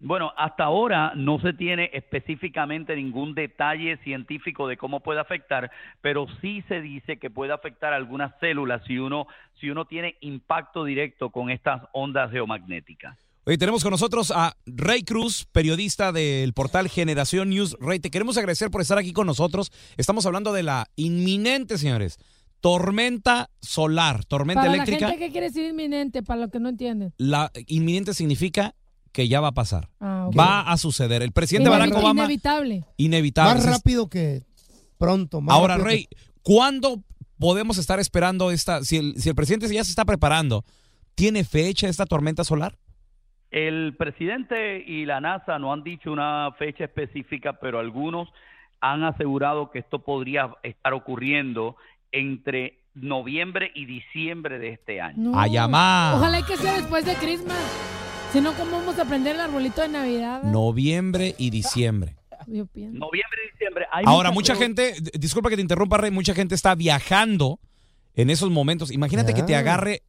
Bueno, 0.00 0.32
hasta 0.36 0.64
ahora 0.64 1.12
no 1.14 1.40
se 1.40 1.54
tiene 1.54 1.88
específicamente 1.94 2.94
ningún 2.94 3.34
detalle 3.34 3.96
científico 3.98 4.68
de 4.68 4.76
cómo 4.76 5.00
puede 5.00 5.20
afectar, 5.20 5.70
pero 6.02 6.26
sí 6.42 6.62
se 6.68 6.80
dice 6.82 7.16
que 7.18 7.30
puede 7.30 7.52
afectar 7.52 7.92
algunas 7.94 8.38
células 8.38 8.82
si 8.86 8.98
uno 8.98 9.26
si 9.60 9.70
uno 9.70 9.86
tiene 9.86 10.16
impacto 10.20 10.84
directo 10.84 11.30
con 11.30 11.48
estas 11.48 11.82
ondas 11.92 12.30
geomagnéticas. 12.30 13.16
Hoy 13.46 13.58
tenemos 13.58 13.82
con 13.82 13.90
nosotros 13.90 14.30
a 14.34 14.56
Rey 14.64 15.02
Cruz, 15.02 15.46
periodista 15.52 16.12
del 16.12 16.54
portal 16.54 16.88
Generación 16.88 17.50
News. 17.50 17.76
Rey, 17.78 18.00
te 18.00 18.10
queremos 18.10 18.38
agradecer 18.38 18.70
por 18.70 18.80
estar 18.80 18.96
aquí 18.96 19.12
con 19.12 19.26
nosotros. 19.26 19.70
Estamos 19.98 20.24
hablando 20.24 20.52
de 20.54 20.62
la 20.62 20.88
inminente, 20.96 21.76
señores, 21.76 22.16
tormenta 22.60 23.50
solar, 23.60 24.24
tormenta 24.24 24.62
Para 24.62 24.72
eléctrica. 24.72 25.00
la 25.06 25.10
gente, 25.10 25.26
¿qué 25.26 25.30
quiere 25.32 25.48
decir 25.48 25.66
inminente? 25.68 26.22
Para 26.22 26.40
los 26.40 26.50
que 26.50 26.58
no 26.58 26.70
entienden. 26.70 27.12
La 27.18 27.52
inminente 27.66 28.14
significa 28.14 28.74
que 29.12 29.28
ya 29.28 29.42
va 29.42 29.48
a 29.48 29.52
pasar. 29.52 29.90
Ah, 30.00 30.26
ok. 30.28 30.38
Va 30.38 30.60
a 30.62 30.76
suceder. 30.78 31.20
El 31.20 31.32
presidente 31.32 31.68
Barack 31.68 31.90
Inevit- 31.90 31.98
Obama, 32.00 32.24
Inevitable. 32.24 32.84
inevitable. 32.96 33.54
Más 33.62 33.66
rápido 33.66 34.08
que 34.08 34.42
pronto. 34.96 35.42
más 35.42 35.54
Ahora, 35.54 35.76
Rey, 35.76 36.06
que- 36.06 36.16
¿cuándo 36.42 37.04
podemos 37.38 37.76
estar 37.76 38.00
esperando 38.00 38.50
esta? 38.50 38.82
Si 38.84 38.96
el, 38.96 39.20
si 39.20 39.28
el 39.28 39.34
presidente 39.34 39.68
ya 39.72 39.84
se 39.84 39.90
está 39.90 40.06
preparando, 40.06 40.64
¿tiene 41.14 41.44
fecha 41.44 41.88
esta 41.90 42.06
tormenta 42.06 42.42
solar? 42.42 42.78
El 43.54 43.94
presidente 43.96 44.82
y 44.84 45.04
la 45.06 45.20
NASA 45.20 45.60
no 45.60 45.72
han 45.72 45.84
dicho 45.84 46.10
una 46.10 46.50
fecha 46.58 46.82
específica, 46.86 47.52
pero 47.52 47.78
algunos 47.78 48.28
han 48.80 49.04
asegurado 49.04 49.70
que 49.70 49.78
esto 49.78 50.00
podría 50.00 50.50
estar 50.64 50.92
ocurriendo 50.92 51.76
entre 52.10 52.80
noviembre 52.94 53.70
y 53.76 53.86
diciembre 53.86 54.58
de 54.58 54.70
este 54.70 55.00
año. 55.00 55.30
No. 55.30 55.38
A 55.38 55.46
llamar. 55.46 56.16
Ojalá 56.16 56.40
y 56.40 56.42
que 56.42 56.56
sea 56.56 56.74
después 56.74 57.04
de 57.06 57.14
Christmas. 57.14 57.56
Si 58.32 58.40
no, 58.40 58.54
¿cómo 58.54 58.72
vamos 58.72 58.98
a 58.98 59.04
prender 59.04 59.36
el 59.36 59.42
arbolito 59.42 59.82
de 59.82 59.88
Navidad? 59.88 60.42
Noviembre 60.42 61.36
y 61.38 61.50
diciembre. 61.50 62.16
Yo 62.48 62.66
pienso. 62.66 62.98
Noviembre 62.98 63.38
y 63.46 63.52
diciembre. 63.52 63.86
Hay 63.92 64.04
Ahora, 64.04 64.32
mucha 64.32 64.56
gente, 64.56 64.94
disculpa 65.16 65.48
que 65.48 65.54
te 65.54 65.62
interrumpa, 65.62 65.96
Rey, 65.96 66.10
mucha 66.10 66.34
gente 66.34 66.56
está 66.56 66.74
viajando 66.74 67.60
en 68.16 68.30
esos 68.30 68.50
momentos. 68.50 68.90
Imagínate 68.90 69.32
que 69.32 69.44
te 69.44 69.52
Ya. 69.52 69.60
agarre 69.60 70.02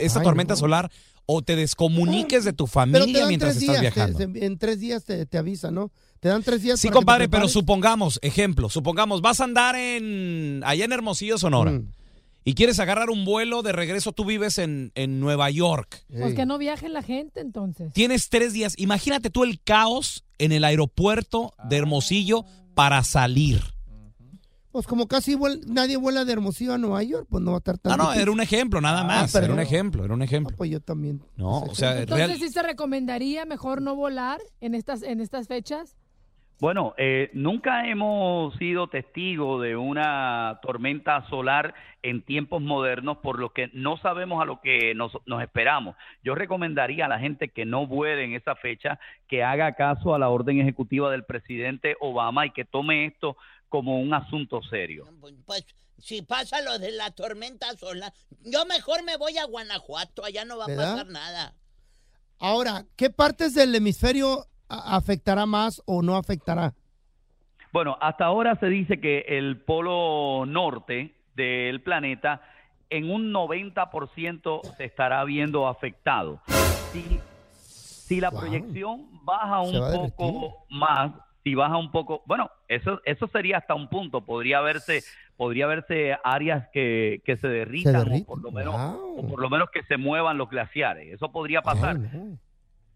esta 0.00 0.20
Ay, 0.20 0.24
tormenta 0.24 0.54
no. 0.54 0.58
solar 0.60 0.90
o 1.26 1.42
te 1.42 1.54
descomuniques 1.56 2.44
de 2.44 2.52
tu 2.52 2.66
Pero 2.66 2.86
te 2.86 2.90
familia 2.90 3.26
mientras 3.26 3.56
estás 3.56 3.80
días, 3.80 3.94
te- 3.94 4.00
viajando. 4.00 4.38
en 4.46 4.58
tres 4.58 4.80
días 4.80 5.04
te, 5.04 5.26
te 5.26 5.38
avisan, 5.38 5.74
¿no? 5.74 5.92
Te 6.18 6.28
dan 6.28 6.42
tres 6.42 6.62
días 6.62 6.80
Sí, 6.80 6.88
para 6.88 6.90
que 6.90 6.94
te 6.94 6.98
compadre, 6.98 7.28
pero 7.28 7.48
supongamos, 7.48 8.18
ejemplo, 8.22 8.68
supongamos, 8.68 9.20
vas 9.22 9.40
a 9.40 9.44
andar 9.44 9.76
en 9.76 10.62
allá 10.66 10.84
en 10.84 10.92
Hermosillo, 10.92 11.38
Sonora, 11.38 11.70
Mm. 11.72 11.86
y 12.44 12.54
quieres 12.54 12.78
agarrar 12.80 13.10
un 13.10 13.24
vuelo 13.24 13.62
de 13.62 13.72
regreso, 13.72 14.12
tú 14.12 14.24
vives 14.24 14.58
en, 14.58 14.90
en 14.96 15.20
Nueva 15.20 15.50
York. 15.50 16.04
Pues 16.08 16.30
Ey. 16.30 16.34
que 16.34 16.46
no 16.46 16.58
viaje 16.58 16.88
la 16.88 17.02
gente 17.02 17.40
entonces. 17.40 17.92
Tienes 17.92 18.28
tres 18.28 18.52
días. 18.52 18.74
Imagínate 18.78 19.30
tú 19.30 19.44
el 19.44 19.60
caos 19.62 20.24
en 20.38 20.50
el 20.52 20.64
aeropuerto 20.64 21.52
de 21.68 21.76
Hermosillo 21.76 22.44
para 22.74 23.02
salir. 23.04 23.62
Pues 24.72 24.86
como 24.86 25.08
casi 25.08 25.34
vuel- 25.34 25.64
nadie 25.66 25.96
vuela 25.96 26.24
de 26.24 26.32
Hermosillo 26.32 26.74
a 26.74 26.78
Nueva 26.78 27.02
York, 27.02 27.26
pues 27.28 27.42
no 27.42 27.50
va 27.50 27.56
a 27.56 27.58
estar 27.58 27.76
tan 27.78 27.90
No, 27.90 27.96
no, 27.96 28.02
difícil. 28.04 28.22
era 28.22 28.30
un 28.32 28.40
ejemplo, 28.40 28.80
nada 28.80 29.00
Ah, 29.00 29.04
más. 29.04 29.34
Era 29.34 29.52
un 29.52 29.58
ejemplo, 29.58 30.04
era 30.04 30.14
un 30.14 30.22
Ah, 30.22 30.24
ejemplo. 30.24 30.56
pues 30.56 30.70
yo 30.70 30.80
también. 30.80 31.20
No, 31.36 31.62
o 31.62 31.74
sea. 31.74 31.98
Entonces 31.98 32.28
real- 32.28 32.38
sí 32.38 32.48
se 32.50 32.62
recomendaría 32.62 33.44
mejor 33.46 33.82
no 33.82 33.96
volar 33.96 34.38
en 34.60 34.74
estas 34.76 35.02
en 35.02 35.20
estas 35.20 35.48
fechas. 35.48 35.96
Bueno, 36.60 36.92
eh, 36.98 37.30
nunca 37.32 37.88
hemos 37.88 38.54
sido 38.56 38.86
testigos 38.88 39.62
de 39.62 39.76
una 39.76 40.58
tormenta 40.62 41.26
solar 41.30 41.72
en 42.02 42.20
tiempos 42.22 42.60
modernos, 42.60 43.16
por 43.16 43.38
lo 43.38 43.54
que 43.54 43.70
no 43.72 43.96
sabemos 43.96 44.42
a 44.42 44.44
lo 44.44 44.60
que 44.60 44.94
nos, 44.94 45.10
nos 45.24 45.42
esperamos. 45.42 45.96
Yo 46.22 46.34
recomendaría 46.34 47.06
a 47.06 47.08
la 47.08 47.18
gente 47.18 47.48
que 47.48 47.64
no 47.64 47.86
vuele 47.86 48.24
en 48.24 48.34
esa 48.34 48.54
fecha, 48.56 49.00
que 49.26 49.42
haga 49.42 49.72
caso 49.72 50.14
a 50.14 50.18
la 50.18 50.28
orden 50.28 50.60
ejecutiva 50.60 51.10
del 51.10 51.24
presidente 51.24 51.96
Obama 51.98 52.44
y 52.44 52.50
que 52.50 52.66
tome 52.66 53.06
esto 53.06 53.38
como 53.70 53.98
un 54.00 54.12
asunto 54.12 54.60
serio. 54.68 55.06
Pues, 55.20 55.34
pues, 55.46 55.64
si 55.98 56.20
pasa 56.20 56.60
lo 56.60 56.78
de 56.78 56.92
la 56.92 57.10
tormenta 57.12 57.74
solar, 57.78 58.12
yo 58.40 58.66
mejor 58.66 59.02
me 59.04 59.16
voy 59.16 59.38
a 59.38 59.44
Guanajuato, 59.46 60.24
allá 60.24 60.44
no 60.44 60.58
va 60.58 60.64
a 60.64 60.76
pasar 60.76 61.06
nada. 61.06 61.54
Ahora, 62.38 62.84
¿qué 62.96 63.08
partes 63.10 63.54
del 63.54 63.74
hemisferio 63.74 64.46
afectará 64.68 65.46
más 65.46 65.80
o 65.86 66.02
no 66.02 66.16
afectará? 66.16 66.74
Bueno, 67.72 67.96
hasta 68.00 68.24
ahora 68.24 68.58
se 68.58 68.66
dice 68.66 69.00
que 69.00 69.20
el 69.28 69.62
polo 69.62 70.44
norte 70.46 71.14
del 71.36 71.82
planeta 71.82 72.42
en 72.88 73.08
un 73.10 73.32
90% 73.32 74.74
se 74.76 74.84
estará 74.84 75.22
viendo 75.24 75.68
afectado. 75.68 76.40
Si, 76.92 77.20
si 77.60 78.20
la 78.20 78.30
Wow. 78.30 78.40
proyección 78.40 79.24
baja 79.24 79.60
un 79.60 80.10
poco 80.16 80.66
más, 80.70 81.12
si 81.44 81.54
baja 81.54 81.76
un 81.78 81.90
poco, 81.90 82.22
bueno, 82.26 82.50
eso 82.68 83.00
eso 83.04 83.26
sería 83.28 83.58
hasta 83.58 83.74
un 83.74 83.88
punto, 83.88 84.20
podría 84.22 84.60
verse 84.60 85.02
podría 85.36 85.66
verse 85.66 86.16
áreas 86.22 86.68
que, 86.70 87.22
que 87.24 87.36
se 87.38 87.48
derritan 87.48 87.96
o 87.96 87.98
derriten. 88.00 88.24
por 88.26 88.42
lo 88.42 88.50
menos 88.52 88.74
Wow. 88.74 89.18
o 89.20 89.28
por 89.28 89.40
lo 89.40 89.48
menos 89.48 89.70
que 89.70 89.82
se 89.84 89.96
muevan 89.96 90.36
los 90.36 90.50
glaciares. 90.50 91.14
Eso 91.14 91.32
podría 91.32 91.62
pasar. 91.62 91.96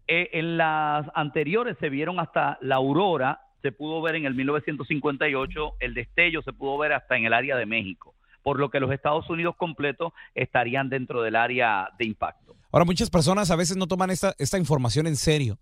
Eh, 0.07 0.29
en 0.33 0.57
las 0.57 1.07
anteriores 1.15 1.75
se 1.79 1.89
vieron 1.89 2.19
hasta 2.19 2.59
la 2.61 2.75
aurora, 2.75 3.41
se 3.63 3.71
pudo 3.71 3.99
ver 4.03 4.13
en 4.13 4.25
el 4.25 4.35
1958, 4.35 5.73
el 5.79 5.93
destello 5.95 6.43
se 6.43 6.53
pudo 6.53 6.77
ver 6.77 6.93
hasta 6.93 7.17
en 7.17 7.25
el 7.25 7.33
área 7.33 7.55
de 7.57 7.65
México, 7.65 8.13
por 8.43 8.59
lo 8.59 8.69
que 8.69 8.79
los 8.79 8.91
Estados 8.91 9.27
Unidos 9.31 9.55
completos 9.57 10.13
estarían 10.35 10.89
dentro 10.89 11.23
del 11.23 11.35
área 11.35 11.89
de 11.97 12.05
impacto. 12.05 12.55
Ahora, 12.71 12.85
muchas 12.85 13.09
personas 13.09 13.49
a 13.49 13.55
veces 13.55 13.75
no 13.77 13.87
toman 13.87 14.11
esta, 14.11 14.35
esta 14.37 14.59
información 14.59 15.07
en 15.07 15.15
serio, 15.15 15.57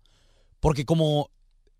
porque 0.60 0.84
como 0.84 1.30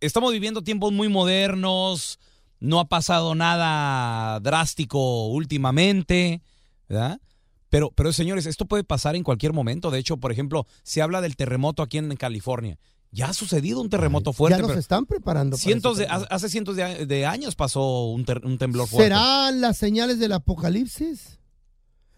estamos 0.04 0.32
viviendo 0.32 0.62
tiempos 0.62 0.92
muy 0.92 1.08
modernos, 1.08 2.18
no 2.60 2.80
ha 2.80 2.86
pasado 2.88 3.34
nada 3.34 4.38
drástico 4.40 5.26
últimamente, 5.28 6.42
¿verdad? 6.88 7.20
Pero, 7.68 7.90
pero 7.94 8.12
señores, 8.12 8.46
esto 8.46 8.66
puede 8.66 8.84
pasar 8.84 9.16
en 9.16 9.24
cualquier 9.24 9.52
momento. 9.52 9.90
De 9.90 9.98
hecho, 9.98 10.16
por 10.18 10.30
ejemplo, 10.30 10.66
se 10.82 11.02
habla 11.02 11.20
del 11.20 11.36
terremoto 11.36 11.82
aquí 11.82 11.98
en 11.98 12.14
California. 12.16 12.78
Ya 13.10 13.28
ha 13.28 13.32
sucedido 13.32 13.80
un 13.80 13.90
terremoto 13.90 14.32
fuerte. 14.32 14.60
ya 14.60 14.66
nos 14.66 14.76
están 14.76 15.06
preparando. 15.06 15.56
para 15.56 15.62
cientos 15.62 15.96
de, 15.98 16.04
ese 16.04 16.10
terremoto. 16.12 16.34
hace 16.34 16.48
cientos 16.48 16.76
de, 16.76 17.06
de 17.06 17.26
años 17.26 17.54
pasó 17.54 18.06
un, 18.06 18.24
ter- 18.24 18.44
un 18.44 18.58
temblor 18.58 18.88
fuerte. 18.88 19.04
¿Serán 19.14 19.60
las 19.60 19.76
señales 19.76 20.18
del 20.18 20.32
apocalipsis? 20.32 21.38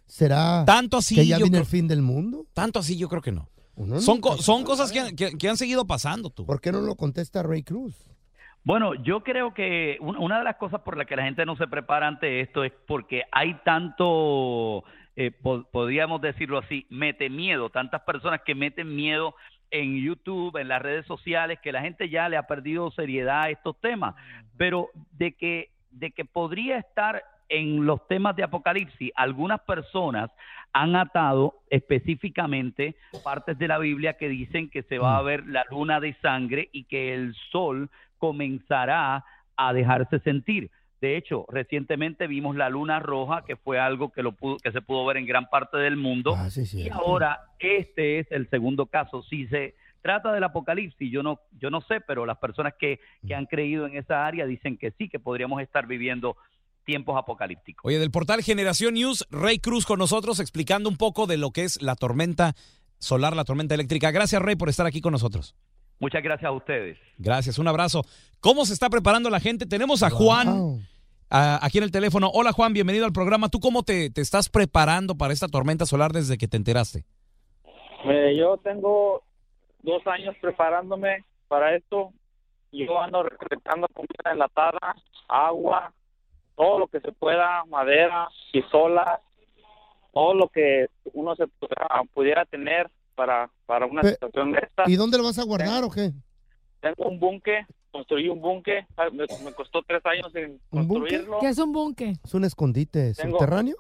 ¿Será 0.07 0.65
Tanto 0.67 0.97
así, 0.99 1.15
que 1.15 1.27
ya 1.27 1.37
viene 1.37 1.51
creo- 1.53 1.61
el 1.63 1.67
fin 1.67 1.89
del 1.89 2.01
mundo? 2.03 2.47
tanto 2.55 2.79
así 2.79 2.97
yo 2.97 3.09
creo 3.09 3.21
que 3.23 3.33
no. 3.33 3.49
Uno 3.77 4.01
Son, 4.01 4.21
co- 4.21 4.37
son 4.39 4.65
cosas 4.65 4.91
que, 4.91 5.01
han- 5.01 5.15
que- 5.17 5.37
que 5.39 5.49
han 5.49 5.57
seguido 5.57 5.87
pasando 5.87 6.31
tú. 6.31 6.45
¿Por 6.47 6.61
qué 6.61 6.73
no 6.73 6.81
lo 6.81 6.95
contesta 6.97 7.43
Ray 7.43 7.63
Cruz? 7.63 7.95
Bueno, 8.65 8.95
yo 8.95 9.23
creo 9.23 9.55
que 9.55 9.97
un- 10.01 10.17
una 10.17 10.39
de 10.39 10.45
las 10.45 10.57
cosas 10.57 10.81
por 10.81 10.97
las 10.97 11.07
que 11.07 11.15
la 11.15 11.23
gente 11.25 11.47
no 11.47 11.57
se 11.57 11.69
prepara 11.69 12.09
ante 12.09 12.41
esto 12.41 12.65
es 12.65 12.73
porque 12.87 13.23
hay 13.31 13.55
tanto, 13.65 14.83
eh, 15.15 15.31
po- 15.31 15.65
podríamos 15.71 16.21
decirlo 16.21 16.59
así, 16.59 16.87
mete 16.91 17.29
miedo, 17.31 17.71
tantas 17.71 18.03
personas 18.03 18.41
que 18.45 18.55
meten 18.55 18.95
miedo 18.97 19.35
en 19.71 19.97
YouTube, 20.03 20.57
en 20.57 20.69
las 20.69 20.81
redes 20.83 21.07
sociales, 21.07 21.59
que 21.63 21.73
la 21.73 21.83
gente 21.83 22.09
ya 22.09 22.29
le 22.29 22.37
ha 22.37 22.47
perdido 22.47 22.91
seriedad 22.93 23.43
a 23.43 23.51
estos 23.51 23.79
temas, 23.81 24.15
pero 24.57 24.89
de 25.13 25.33
que, 25.33 25.71
de 25.91 26.11
que 26.13 26.25
podría 26.25 26.79
estar 26.79 27.23
en 27.49 27.87
los 27.87 28.07
temas 28.09 28.37
de 28.37 28.43
Apocalipsis, 28.43 29.13
algunas 29.15 29.61
personas 29.61 30.31
han 30.73 30.97
atado 30.97 31.55
específicamente 31.71 32.97
partes 33.25 33.59
de 33.59 33.69
la 33.69 33.79
Biblia 33.79 34.15
que 34.15 34.29
dicen 34.29 34.69
que 34.69 34.83
se 34.83 34.99
va 34.99 35.17
a 35.17 35.23
ver 35.23 35.47
la 35.47 35.65
luna 35.71 36.01
de 36.01 36.15
sangre 36.21 36.69
y 36.73 36.85
que 36.85 37.15
el 37.15 37.35
sol 37.51 37.89
comenzará 38.19 39.25
a 39.57 39.73
dejarse 39.73 40.19
sentir. 40.21 40.71
De 41.01 41.17
hecho, 41.17 41.47
recientemente 41.49 42.27
vimos 42.27 42.57
la 42.57 42.69
luna 42.69 42.99
roja, 42.99 43.45
que 43.47 43.57
fue 43.57 43.79
algo 43.79 44.11
que, 44.11 44.23
lo 44.23 44.33
pudo, 44.33 44.57
que 44.59 44.73
se 44.73 44.81
pudo 44.81 45.05
ver 45.07 45.19
en 45.19 45.27
gran 45.27 45.49
parte 45.49 45.77
del 45.77 45.97
mundo. 45.97 46.35
Ah, 46.37 46.51
sí, 46.51 46.63
y 46.63 46.67
cierto. 46.67 46.99
ahora 46.99 47.41
este 47.59 48.19
es 48.19 48.31
el 48.31 48.49
segundo 48.49 48.87
caso. 48.87 49.23
Si 49.23 49.47
se 49.49 49.75
trata 50.03 50.33
del 50.33 50.45
apocalipsis, 50.45 51.11
yo 51.11 51.23
no, 51.23 51.41
yo 51.59 51.71
no 51.71 51.81
sé, 51.83 52.01
pero 52.01 52.25
las 52.27 52.39
personas 52.39 52.75
que, 52.79 53.01
que 53.27 53.35
han 53.35 53.47
creído 53.47 53.87
en 53.87 53.97
esa 53.97 54.27
área 54.27 54.47
dicen 54.47 54.79
que 54.79 54.91
sí, 54.93 55.09
que 55.09 55.19
podríamos 55.19 55.61
estar 55.61 55.87
viviendo 55.87 56.37
tiempos 56.87 57.19
apocalípticos. 57.19 57.85
Oye, 57.85 57.99
del 57.99 58.11
portal 58.11 58.43
Generación 58.43 58.95
News, 58.95 59.27
Rey 59.31 59.59
Cruz 59.59 59.85
con 59.85 59.99
nosotros 59.99 60.41
explicando 60.41 60.89
un 60.89 60.97
poco 60.97 61.27
de 61.27 61.37
lo 61.37 61.51
que 61.51 61.65
es 61.65 61.83
la 61.83 61.97
tormenta 61.97 62.55
solar, 62.99 63.37
la 63.37 63.45
tormenta 63.45 63.75
eléctrica. 63.75 64.11
Gracias, 64.11 64.41
Rey, 64.41 64.57
por 64.57 64.71
estar 64.71 64.87
aquí 64.87 65.03
con 65.03 65.13
nosotros. 65.13 65.55
Muchas 65.99 66.23
gracias 66.23 66.49
a 66.49 66.53
ustedes. 66.53 66.97
Gracias, 67.19 67.59
un 67.59 67.69
abrazo. 67.69 68.05
¿Cómo 68.41 68.65
se 68.65 68.73
está 68.73 68.89
preparando 68.89 69.29
la 69.29 69.41
gente? 69.41 69.67
Tenemos 69.67 70.03
a 70.03 70.11
Juan 70.11 70.87
a- 71.29 71.59
aquí 71.65 71.79
en 71.79 71.85
el 71.85 71.91
teléfono. 71.91 72.31
Hola, 72.33 72.53
Juan, 72.53 72.73
bienvenido 72.73 73.05
al 73.05 73.13
programa. 73.13 73.49
¿Tú 73.49 73.61
cómo 73.61 73.83
te, 73.83 74.09
te 74.11 74.21
estás 74.21 74.49
preparando 74.49 75.17
para 75.17 75.33
esta 75.33 75.49
tormenta 75.49 75.85
solar 75.87 76.13
desde 76.13 76.39
que 76.39 76.49
te 76.49 76.57
enteraste? 76.57 77.05
Eh, 78.05 78.37
yo 78.39 78.59
tengo 78.59 79.23
dos 79.83 80.07
años 80.07 80.37
preparándome 80.41 81.25
para 81.49 81.75
esto. 81.75 82.13
Yo 82.73 83.01
ando 83.01 83.23
recolectando 83.23 83.89
comida 83.95 84.33
enlatada, 84.33 84.95
agua, 85.29 85.93
todo 86.57 86.79
lo 86.79 86.87
que 86.89 87.01
se 87.01 87.13
pueda, 87.13 87.65
madera, 87.67 88.29
pistolas, 88.53 89.21
todo 90.13 90.35
lo 90.35 90.49
que 90.49 90.87
uno 91.13 91.37
se 91.37 91.47
pudiera, 91.47 91.87
pudiera 92.15 92.45
tener 92.47 92.91
para, 93.15 93.51
para 93.67 93.87
una 93.87 94.03
Pe- 94.03 94.11
situación 94.13 94.53
de 94.53 94.59
esta. 94.63 94.85
¿Y 94.87 94.97
dónde 94.97 95.19
lo 95.19 95.25
vas 95.25 95.39
a 95.39 95.45
guardar 95.45 95.85
o 95.85 95.91
qué? 95.91 96.13
Tengo 96.81 97.09
un 97.09 97.19
búnker, 97.21 97.67
construí 97.91 98.29
un 98.29 98.41
búnker, 98.41 98.87
ah, 98.97 99.09
me, 99.13 99.25
me 99.45 99.53
costó 99.53 99.83
tres 99.83 100.05
años 100.07 100.35
en 100.35 100.61
¿Un 100.71 100.87
búnker? 100.89 101.01
construirlo. 101.11 101.39
¿Qué 101.41 101.49
es 101.49 101.59
un 101.59 101.73
búnker? 101.73 102.13
¿Es 102.25 102.35
un 102.35 102.45
escondite 102.45 103.13
Tengo- 103.15 103.39
subterráneo? 103.39 103.77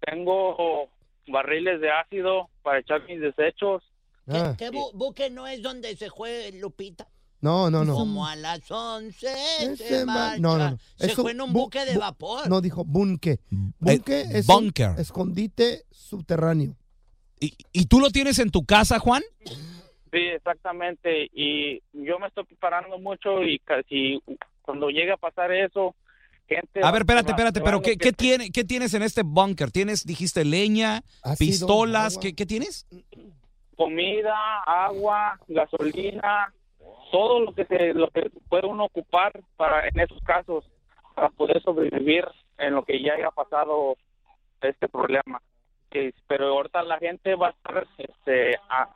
Tengo 0.00 0.88
barriles 1.28 1.80
de 1.80 1.90
ácido 1.90 2.48
para 2.62 2.78
echar 2.80 3.04
mis 3.06 3.20
desechos. 3.20 3.82
¿Qué, 4.26 4.36
Ah. 4.38 4.54
qué 4.58 4.70
bu- 4.70 4.90
buque 4.94 5.30
no 5.30 5.46
es 5.46 5.62
donde 5.62 5.94
se 5.96 6.08
juega 6.08 6.56
Lupita? 6.58 7.06
No, 7.42 7.70
no, 7.70 7.84
no. 7.84 7.94
Como 7.94 8.26
a 8.26 8.36
las 8.36 8.70
11 8.70 9.76
se 9.76 10.04
marcha. 10.04 10.38
no, 10.40 10.58
no, 10.58 10.70
no. 10.72 10.78
Se 10.96 11.06
Es 11.06 11.18
un 11.18 11.22
fue 11.24 11.32
en 11.32 11.40
un 11.40 11.50
bu- 11.50 11.62
buque 11.64 11.84
de 11.86 11.96
vapor. 11.96 12.48
No, 12.48 12.60
dijo 12.60 12.84
bunque. 12.84 13.38
Bunque 13.78 14.20
Eh, 14.20 14.28
es 14.38 14.48
un 14.48 14.54
bunker. 14.64 14.90
escondite 14.98 15.84
subterráneo. 15.90 16.76
¿Y, 17.40 17.54
y 17.72 17.86
tú 17.86 17.98
lo 18.00 18.10
tienes 18.10 18.38
en 18.38 18.50
tu 18.50 18.66
casa, 18.66 18.98
Juan? 18.98 19.22
Sí, 19.46 20.18
exactamente. 20.18 21.30
Y 21.32 21.82
yo 21.92 22.18
me 22.18 22.26
estoy 22.26 22.44
preparando 22.44 22.98
mucho 22.98 23.42
y 23.42 23.58
casi 23.60 24.22
cuando 24.60 24.90
llegue 24.90 25.12
a 25.12 25.16
pasar 25.16 25.50
eso, 25.50 25.94
gente... 26.46 26.80
A 26.82 26.90
ver, 26.90 27.02
espérate, 27.02 27.30
espérate, 27.30 27.60
pero 27.62 27.80
¿qué, 27.80 27.96
tiene, 28.12 28.50
¿qué 28.50 28.64
tienes 28.64 28.92
en 28.92 29.02
este 29.02 29.22
búnker? 29.22 29.70
¿Tienes, 29.70 30.04
dijiste, 30.04 30.44
leña, 30.44 31.02
pistolas? 31.38 32.18
¿qué, 32.18 32.34
qué 32.34 32.44
tienes? 32.44 32.86
Comida, 33.76 34.34
agua, 34.66 35.38
gasolina, 35.48 36.52
todo 37.10 37.40
lo 37.40 37.52
que 37.54 37.64
se, 37.66 37.94
lo 37.94 38.08
que 38.08 38.30
puede 38.48 38.66
uno 38.66 38.84
ocupar 38.84 39.32
para 39.56 39.86
en 39.88 39.98
esos 40.00 40.20
casos 40.22 40.64
para 41.14 41.28
poder 41.30 41.62
sobrevivir 41.62 42.24
en 42.58 42.74
lo 42.74 42.84
que 42.84 43.02
ya 43.02 43.14
haya 43.14 43.30
pasado 43.30 43.96
este 44.60 44.88
problema. 44.88 45.40
Eh, 45.90 46.12
pero 46.26 46.48
ahorita 46.48 46.82
la 46.82 46.98
gente 46.98 47.34
va 47.34 47.48
a 47.48 47.50
estar, 47.50 47.86
este, 47.98 48.56
a- 48.68 48.88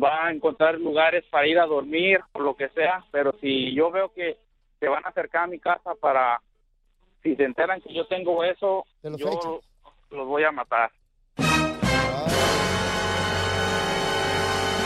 va 0.00 0.26
a 0.26 0.30
encontrar 0.30 0.78
lugares 0.78 1.24
para 1.30 1.46
ir 1.46 1.58
a 1.58 1.66
dormir 1.66 2.20
o 2.32 2.40
lo 2.40 2.54
que 2.54 2.68
sea, 2.70 3.04
pero 3.10 3.32
si 3.40 3.74
yo 3.74 3.90
veo 3.90 4.12
que 4.12 4.36
se 4.78 4.88
van 4.88 5.04
a 5.04 5.08
acercar 5.08 5.44
a 5.44 5.46
mi 5.48 5.58
casa 5.58 5.94
para, 6.00 6.40
si 7.22 7.34
se 7.34 7.44
enteran 7.44 7.80
que 7.80 7.92
yo 7.92 8.06
tengo 8.06 8.44
eso, 8.44 8.84
yo 9.18 9.60
los 10.10 10.26
voy 10.26 10.44
a 10.44 10.52
matar. 10.52 10.90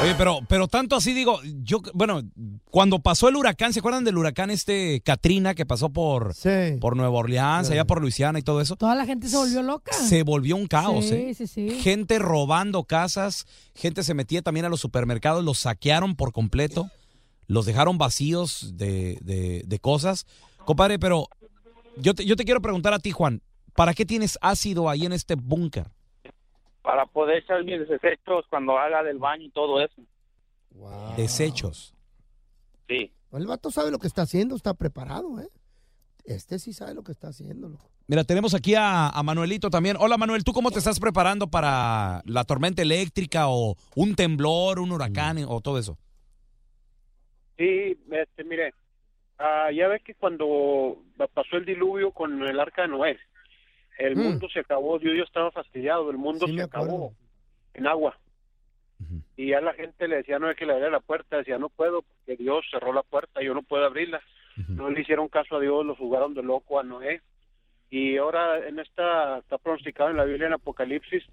Oye, 0.03 0.15
pero, 0.17 0.41
pero 0.49 0.69
tanto 0.69 0.97
así 0.97 1.13
digo, 1.15 1.41
yo, 1.63 1.81
bueno, 1.95 2.23
cuando 2.71 2.99
pasó 2.99 3.29
el 3.29 3.37
huracán, 3.37 3.73
¿se 3.73 3.79
acuerdan 3.79 4.05
del 4.05 4.19
huracán 4.19 4.51
este 4.51 5.01
Katrina 5.01 5.55
que 5.55 5.65
pasó 5.65 5.91
por, 5.91 6.35
Sí. 6.35 6.77
por 6.81 6.97
Nueva 6.97 7.17
Orleans, 7.19 7.69
Sí. 7.69 7.73
allá 7.75 7.85
por 7.87 8.01
Luisiana 8.01 8.39
y 8.39 8.43
todo 8.43 8.61
eso? 8.61 8.77
Toda 8.77 8.95
la 8.95 9.07
gente 9.07 9.29
se 9.29 9.37
volvió 9.37 9.63
loca. 9.63 9.93
Se 9.93 10.23
volvió 10.23 10.57
un 10.57 10.67
caos, 10.67 11.07
sí, 11.07 11.15
¿eh? 11.15 11.35
sí, 11.35 11.47
sí. 11.47 11.71
Gente 11.81 12.19
robando 12.19 12.85
casas, 12.85 13.47
gente 13.75 14.03
se 14.03 14.15
metía 14.15 14.43
también 14.43 14.67
a 14.67 14.69
los 14.69 14.81
supermercados, 14.81 15.45
los 15.45 15.59
saquearon 15.61 16.17
por 16.17 16.33
completo, 16.33 16.91
los 17.47 17.65
dejaron 17.67 17.99
vacíos 17.99 18.73
de, 18.77 19.19
de- 19.23 19.63
de 19.67 19.79
cosas. 19.79 20.27
Compadre, 20.65 20.99
pero 20.99 21.29
yo 21.97 22.15
te, 22.15 22.25
yo 22.25 22.37
te 22.37 22.45
quiero 22.45 22.61
preguntar 22.63 22.95
a 22.95 22.99
ti, 22.99 23.11
Juan, 23.13 23.43
¿para 23.75 23.95
qué 23.95 24.05
tienes 24.07 24.39
ácido 24.41 24.89
ahí 24.89 25.07
en 25.07 25.13
este 25.13 25.35
búnker? 25.35 25.91
Para 26.83 27.07
poder 27.07 27.39
echar 27.39 27.65
mis 27.65 27.89
desechos 27.89 28.45
cuando 28.51 28.77
haga 28.79 29.03
del 29.03 29.19
baño 29.19 29.45
y 29.45 29.51
todo 29.51 29.81
eso. 29.81 30.03
Wow. 30.71 31.15
Desechos. 31.17 31.95
Sí. 32.89 33.13
El 33.33 33.47
vato 33.47 33.71
sabe 33.71 33.91
lo 33.91 33.99
que 33.99 34.07
está 34.07 34.23
haciendo, 34.23 34.57
está 34.57 34.75
preparado, 34.75 35.41
¿eh? 35.41 35.49
Este 36.25 36.59
sí 36.59 36.73
sabe 36.73 36.95
lo 36.95 37.03
que 37.03 37.13
está 37.13 37.29
haciendo, 37.29 37.69
loco. 37.69 37.91
Mira, 38.07 38.25
tenemos 38.25 38.55
aquí 38.55 38.75
a, 38.75 39.09
a 39.09 39.23
Manuelito 39.23 39.71
también. 39.71 39.97
Hola 39.99 40.19
Manuel, 40.19 40.45
¿tú 40.45 40.53
cómo 40.53 40.71
te 40.71 40.79
estás 40.79 41.01
preparando 41.01 41.49
para 41.49 42.23
la 42.27 42.45
tormenta 42.45 42.83
eléctrica 42.83 43.49
o 43.49 43.77
un 43.97 44.15
temblor, 44.15 44.79
un 44.79 44.93
huracán 44.93 45.39
o 45.49 45.61
todo 45.61 45.79
eso? 45.79 45.99
Sí, 47.57 47.97
este, 48.11 48.45
mire, 48.45 48.75
ah, 49.39 49.71
ya 49.73 49.89
ves 49.89 50.03
que 50.03 50.15
cuando 50.15 50.99
pasó 51.33 51.57
el 51.57 51.65
diluvio 51.65 52.11
con 52.13 52.43
el 52.43 52.59
arca 52.61 52.83
de 52.83 52.89
Noé, 52.89 53.19
el 53.99 54.17
Mm. 54.17 54.21
mundo 54.23 54.49
se 54.49 54.61
acabó, 54.61 54.99
Dios 54.99 55.17
yo 55.17 55.25
estaba 55.25 55.51
fastidiado, 55.51 56.11
el 56.11 56.17
mundo 56.19 56.47
Sí, 56.47 56.57
se 56.57 56.63
acabó 56.63 57.13
en 57.75 57.87
agua. 57.87 58.17
Y 59.37 59.49
ya 59.49 59.61
la 59.61 59.73
gente 59.75 60.07
le 60.07 60.17
decía, 60.17 60.39
no 60.39 60.49
es 60.51 60.57
que 60.57 60.65
le 60.65 60.73
abriera 60.73 60.93
la 60.93 61.01
puerta, 61.01 61.37
decía, 61.39 61.59
no 61.59 61.69
puedo, 61.69 62.03
porque 62.03 62.37
Dios 62.37 62.65
cerró 62.71 62.93
la 62.93 63.03
puerta, 63.03 63.43
yo 63.43 63.53
no 63.55 63.63
puedo 63.63 63.85
abrirla. 63.85 64.23
No 64.69 64.91
le 64.91 65.01
hicieron 65.01 65.29
caso 65.29 65.57
a 65.57 65.61
Dios, 65.61 65.85
lo 65.85 65.97
jugaron 65.97 66.35
de 66.35 66.43
loco 66.43 66.79
a 66.79 66.83
Noé. 66.85 67.21
Y 67.91 68.17
ahora 68.19 68.67
en 68.69 68.79
esta, 68.79 69.39
está 69.39 69.59
pronosticado 69.59 70.11
en 70.11 70.17
la 70.19 70.25
Biblia 70.25 70.47
en 70.47 70.53
Apocalipsis, 70.53 71.25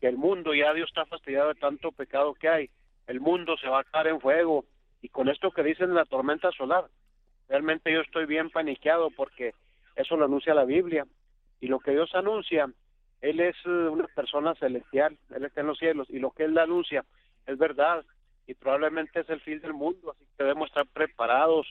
que 0.00 0.08
el 0.08 0.16
mundo, 0.16 0.54
ya 0.54 0.72
Dios 0.74 0.88
está 0.88 1.06
fastidiado 1.06 1.48
de 1.48 1.54
tanto 1.54 1.92
pecado 1.92 2.34
que 2.34 2.48
hay, 2.48 2.70
el 3.06 3.20
mundo 3.20 3.56
se 3.58 3.68
va 3.68 3.80
a 3.80 3.84
caer 3.84 4.08
en 4.08 4.20
fuego. 4.20 4.64
Y 5.00 5.08
con 5.10 5.28
esto 5.28 5.50
que 5.52 5.62
dicen 5.62 5.94
la 5.94 6.06
tormenta 6.06 6.50
solar, 6.52 6.86
realmente 7.48 7.92
yo 7.92 8.00
estoy 8.00 8.26
bien 8.26 8.50
paniqueado 8.50 9.10
porque 9.10 9.54
eso 9.94 10.16
lo 10.16 10.24
anuncia 10.24 10.52
la 10.54 10.64
Biblia. 10.64 11.06
Y 11.60 11.68
lo 11.68 11.78
que 11.80 11.92
Dios 11.92 12.14
anuncia, 12.14 12.70
Él 13.20 13.40
es 13.40 13.56
eh, 13.64 13.68
una 13.68 14.06
persona 14.08 14.54
celestial, 14.56 15.16
Él 15.34 15.44
está 15.44 15.60
en 15.60 15.68
los 15.68 15.78
cielos, 15.78 16.08
y 16.10 16.18
lo 16.18 16.30
que 16.30 16.44
Él 16.44 16.56
anuncia 16.58 17.04
es 17.46 17.58
verdad, 17.58 18.04
y 18.46 18.54
probablemente 18.54 19.20
es 19.20 19.28
el 19.30 19.40
fin 19.40 19.60
del 19.60 19.72
mundo, 19.72 20.12
así 20.12 20.24
que 20.36 20.44
debemos 20.44 20.68
estar 20.68 20.86
preparados 20.86 21.66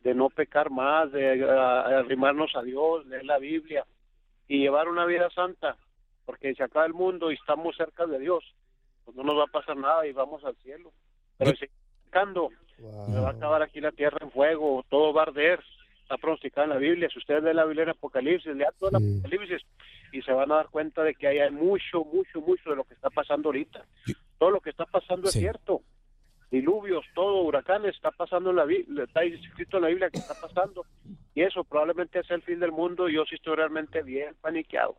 de 0.00 0.14
no 0.14 0.30
pecar 0.30 0.70
más, 0.70 1.10
de 1.12 1.40
eh, 1.40 1.50
arrimarnos 1.50 2.54
a 2.56 2.62
Dios, 2.62 3.06
leer 3.06 3.24
la 3.24 3.38
Biblia 3.38 3.84
y 4.48 4.58
llevar 4.58 4.88
una 4.88 5.06
vida 5.06 5.30
santa, 5.30 5.76
porque 6.26 6.54
se 6.54 6.62
acaba 6.62 6.86
el 6.86 6.94
mundo 6.94 7.30
y 7.30 7.34
estamos 7.34 7.76
cerca 7.76 8.06
de 8.06 8.18
Dios, 8.18 8.44
pues 9.04 9.16
no 9.16 9.22
nos 9.22 9.36
va 9.36 9.44
a 9.44 9.52
pasar 9.52 9.76
nada 9.76 10.06
y 10.06 10.12
vamos 10.12 10.44
al 10.44 10.56
cielo. 10.56 10.92
Pero 11.38 11.52
si 11.56 11.66
pecando, 12.04 12.50
se 12.76 13.20
va 13.20 13.28
a 13.28 13.32
acabar 13.32 13.62
aquí 13.62 13.80
la 13.80 13.92
tierra 13.92 14.18
en 14.20 14.30
fuego, 14.30 14.84
todo 14.88 15.12
va 15.12 15.22
a 15.22 15.26
arder. 15.26 15.60
Está 16.04 16.18
pronosticado 16.18 16.64
en 16.64 16.70
la 16.70 16.76
Biblia. 16.76 17.08
Si 17.10 17.18
ustedes 17.18 17.42
leen 17.42 17.56
la 17.56 17.64
Biblia 17.64 17.84
en 17.84 17.88
Apocalipsis, 17.90 18.54
lean 18.54 18.72
todo 18.78 18.90
el 18.90 18.96
Apocalipsis 18.96 19.62
y 20.12 20.20
se 20.20 20.32
van 20.32 20.52
a 20.52 20.56
dar 20.56 20.68
cuenta 20.68 21.02
de 21.02 21.14
que 21.14 21.26
hay 21.26 21.50
mucho, 21.50 22.04
mucho, 22.04 22.42
mucho 22.42 22.70
de 22.70 22.76
lo 22.76 22.84
que 22.84 22.92
está 22.92 23.08
pasando 23.08 23.48
ahorita. 23.48 23.84
Todo 24.38 24.50
lo 24.50 24.60
que 24.60 24.68
está 24.70 24.84
pasando 24.84 25.28
Sí. 25.28 25.38
es 25.38 25.42
cierto. 25.42 25.80
Diluvios, 26.50 27.04
todo, 27.14 27.42
huracanes, 27.42 27.94
está 27.96 28.10
pasando 28.10 28.50
en 28.50 28.56
la 28.56 28.64
Biblia, 28.66 29.04
está 29.04 29.24
escrito 29.24 29.78
en 29.78 29.82
la 29.84 29.88
Biblia 29.88 30.10
que 30.10 30.18
está 30.18 30.34
pasando. 30.40 30.84
Y 31.34 31.40
eso 31.42 31.64
probablemente 31.64 32.20
es 32.20 32.30
el 32.30 32.42
fin 32.42 32.60
del 32.60 32.70
mundo. 32.70 33.08
y 33.08 33.14
Yo 33.14 33.24
sí 33.24 33.36
estoy 33.36 33.56
realmente 33.56 34.02
bien 34.02 34.34
paniqueado. 34.42 34.96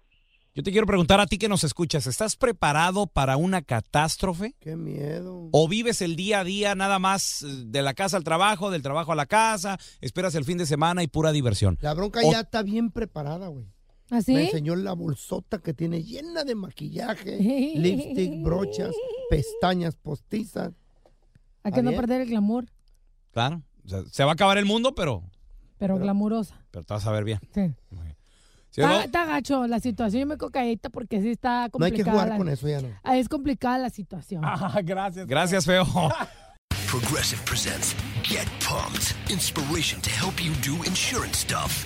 Yo 0.56 0.64
te 0.64 0.72
quiero 0.72 0.88
preguntar 0.88 1.20
a 1.20 1.26
ti 1.28 1.38
que 1.38 1.50
nos 1.50 1.66
escuchas, 1.66 2.08
¿estás 2.08 2.38
preparado 2.38 3.08
para 3.08 3.36
una 3.36 3.62
catástrofe? 3.62 4.56
Qué 4.62 4.78
miedo. 4.78 5.50
¿O 5.52 5.68
vives 5.68 6.02
el 6.02 6.16
día 6.16 6.40
a 6.40 6.44
día 6.46 6.76
nada 6.76 6.98
más 6.98 7.42
eh, 7.42 7.48
de 7.66 7.82
la 7.82 7.94
casa 7.94 8.16
al 8.16 8.24
trabajo, 8.24 8.72
del 8.72 8.82
trabajo 8.82 9.12
a 9.12 9.16
la 9.16 9.26
casa, 9.26 9.78
esperas 10.00 10.34
el 10.36 10.46
fin 10.46 10.58
de 10.58 10.66
semana 10.66 11.04
y 11.04 11.08
pura 11.08 11.34
diversión? 11.34 11.78
La 11.82 11.94
bronca 11.94 12.22
O- 12.24 12.32
ya 12.32 12.40
está 12.40 12.64
bien 12.64 12.90
preparada, 12.90 13.50
güey. 13.50 13.66
¿Así? 14.10 14.34
Me 14.34 14.46
enseñó 14.46 14.78
la 14.78 14.94
bolsota 14.94 15.58
que 15.60 15.74
tiene 15.74 16.04
llena 16.04 16.46
de 16.46 16.56
maquillaje, 16.56 17.38
lipstick, 17.76 18.42
brochas, 18.42 18.96
pestañas 19.30 19.98
postizas. 19.98 20.72
Hay 21.64 21.74
que 21.74 21.84
no 21.84 21.92
perder 21.92 22.22
el 22.22 22.30
glamour, 22.30 22.66
Claro, 23.34 23.62
o 23.84 23.90
sea, 23.90 24.04
se 24.10 24.24
va 24.24 24.30
a 24.30 24.34
acabar 24.36 24.58
el 24.58 24.66
mundo, 24.66 24.96
pero, 24.96 25.22
pero 25.78 25.98
glamurosa. 25.98 26.64
pero 26.72 26.86
te 26.86 26.94
vas 26.94 27.06
a 27.06 27.12
ver 27.12 27.26
bien. 27.26 27.40
Sí. 27.54 27.74
¿Sí, 28.76 28.82
Está, 28.82 28.90
no? 28.94 29.00
está 29.00 29.26
gacho 29.26 29.68
la 29.68 29.80
situación. 29.80 30.20
Yo 30.20 30.28
me 30.28 30.38
cojo 30.38 30.52
porque 30.92 31.22
sí 31.22 31.30
está 31.32 31.70
No 31.80 31.86
hay 31.86 31.94
que 31.94 32.04
jugar 32.04 32.28
la- 32.28 32.36
con 32.38 32.50
eso, 32.50 32.68
ya 32.68 32.82
no. 32.82 32.90
Ah, 33.04 33.16
Es 33.18 33.30
complicada 33.30 33.78
la 33.78 33.90
situación. 33.90 34.42
gracias. 34.84 35.26
Gracias, 35.28 35.66
feo. 35.66 35.86
Progressive 36.88 37.40
presents 37.46 37.96
Get 38.24 38.48
Pumped. 38.60 39.16
Inspiration 39.30 40.02
to 40.02 40.10
help 40.10 40.44
you 40.44 40.52
do 40.62 40.76
insurance 40.84 41.38
stuff. 41.40 41.86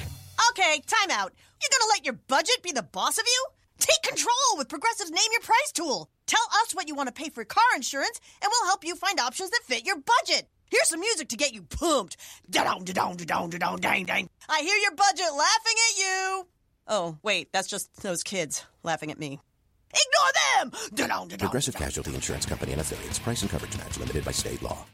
Okay, 0.50 0.82
time 0.88 1.12
out. 1.12 1.32
You're 1.62 1.70
gonna 1.78 1.90
let 1.94 2.06
your 2.06 2.16
budget 2.28 2.64
be 2.64 2.72
the 2.72 2.82
boss 2.84 3.20
of 3.20 3.24
you? 3.28 3.46
Take 3.80 4.02
control 4.02 4.58
with 4.58 4.68
Progressive's 4.68 5.12
Name 5.12 5.30
Your 5.32 5.42
Price 5.42 5.72
tool. 5.72 6.10
Tell 6.26 6.42
us 6.64 6.74
what 6.74 6.88
you 6.88 6.96
want 6.96 7.08
to 7.08 7.14
pay 7.14 7.30
for 7.30 7.44
car 7.46 7.64
insurance, 7.76 8.20
and 8.42 8.50
we'll 8.52 8.68
help 8.68 8.84
you 8.84 8.96
find 8.96 9.20
options 9.20 9.52
that 9.52 9.62
fit 9.66 9.86
your 9.86 9.98
budget. 9.98 10.48
Here's 10.72 10.90
some 10.90 11.00
music 11.02 11.30
to 11.30 11.38
get 11.38 11.54
you 11.54 11.62
pumped. 11.64 12.18
Da-dong, 12.50 12.84
da-dong, 12.84 13.16
da-dong, 13.18 13.50
da-dong, 13.52 13.78
dang, 13.80 14.06
dang. 14.06 14.28
I 14.50 14.62
hear 14.62 14.76
your 14.78 14.96
budget 14.96 15.30
laughing 15.34 15.78
at 15.90 15.98
you. 16.00 16.48
Oh, 16.90 17.18
wait, 17.22 17.54
that's 17.54 17.68
just 17.68 18.02
those 18.02 18.24
kids 18.24 18.66
laughing 18.84 19.12
at 19.12 19.20
me. 19.20 19.40
Ignore 19.94 20.72
them! 20.72 21.38
Progressive 21.38 21.76
Casualty 21.76 22.14
Insurance 22.16 22.46
Company 22.46 22.72
and 22.74 22.82
affiliates. 22.82 23.20
Price 23.20 23.42
and 23.42 23.50
coverage 23.50 23.78
match 23.78 23.98
limited 23.98 24.26
by 24.26 24.32
state 24.32 24.62
law. 24.62 24.86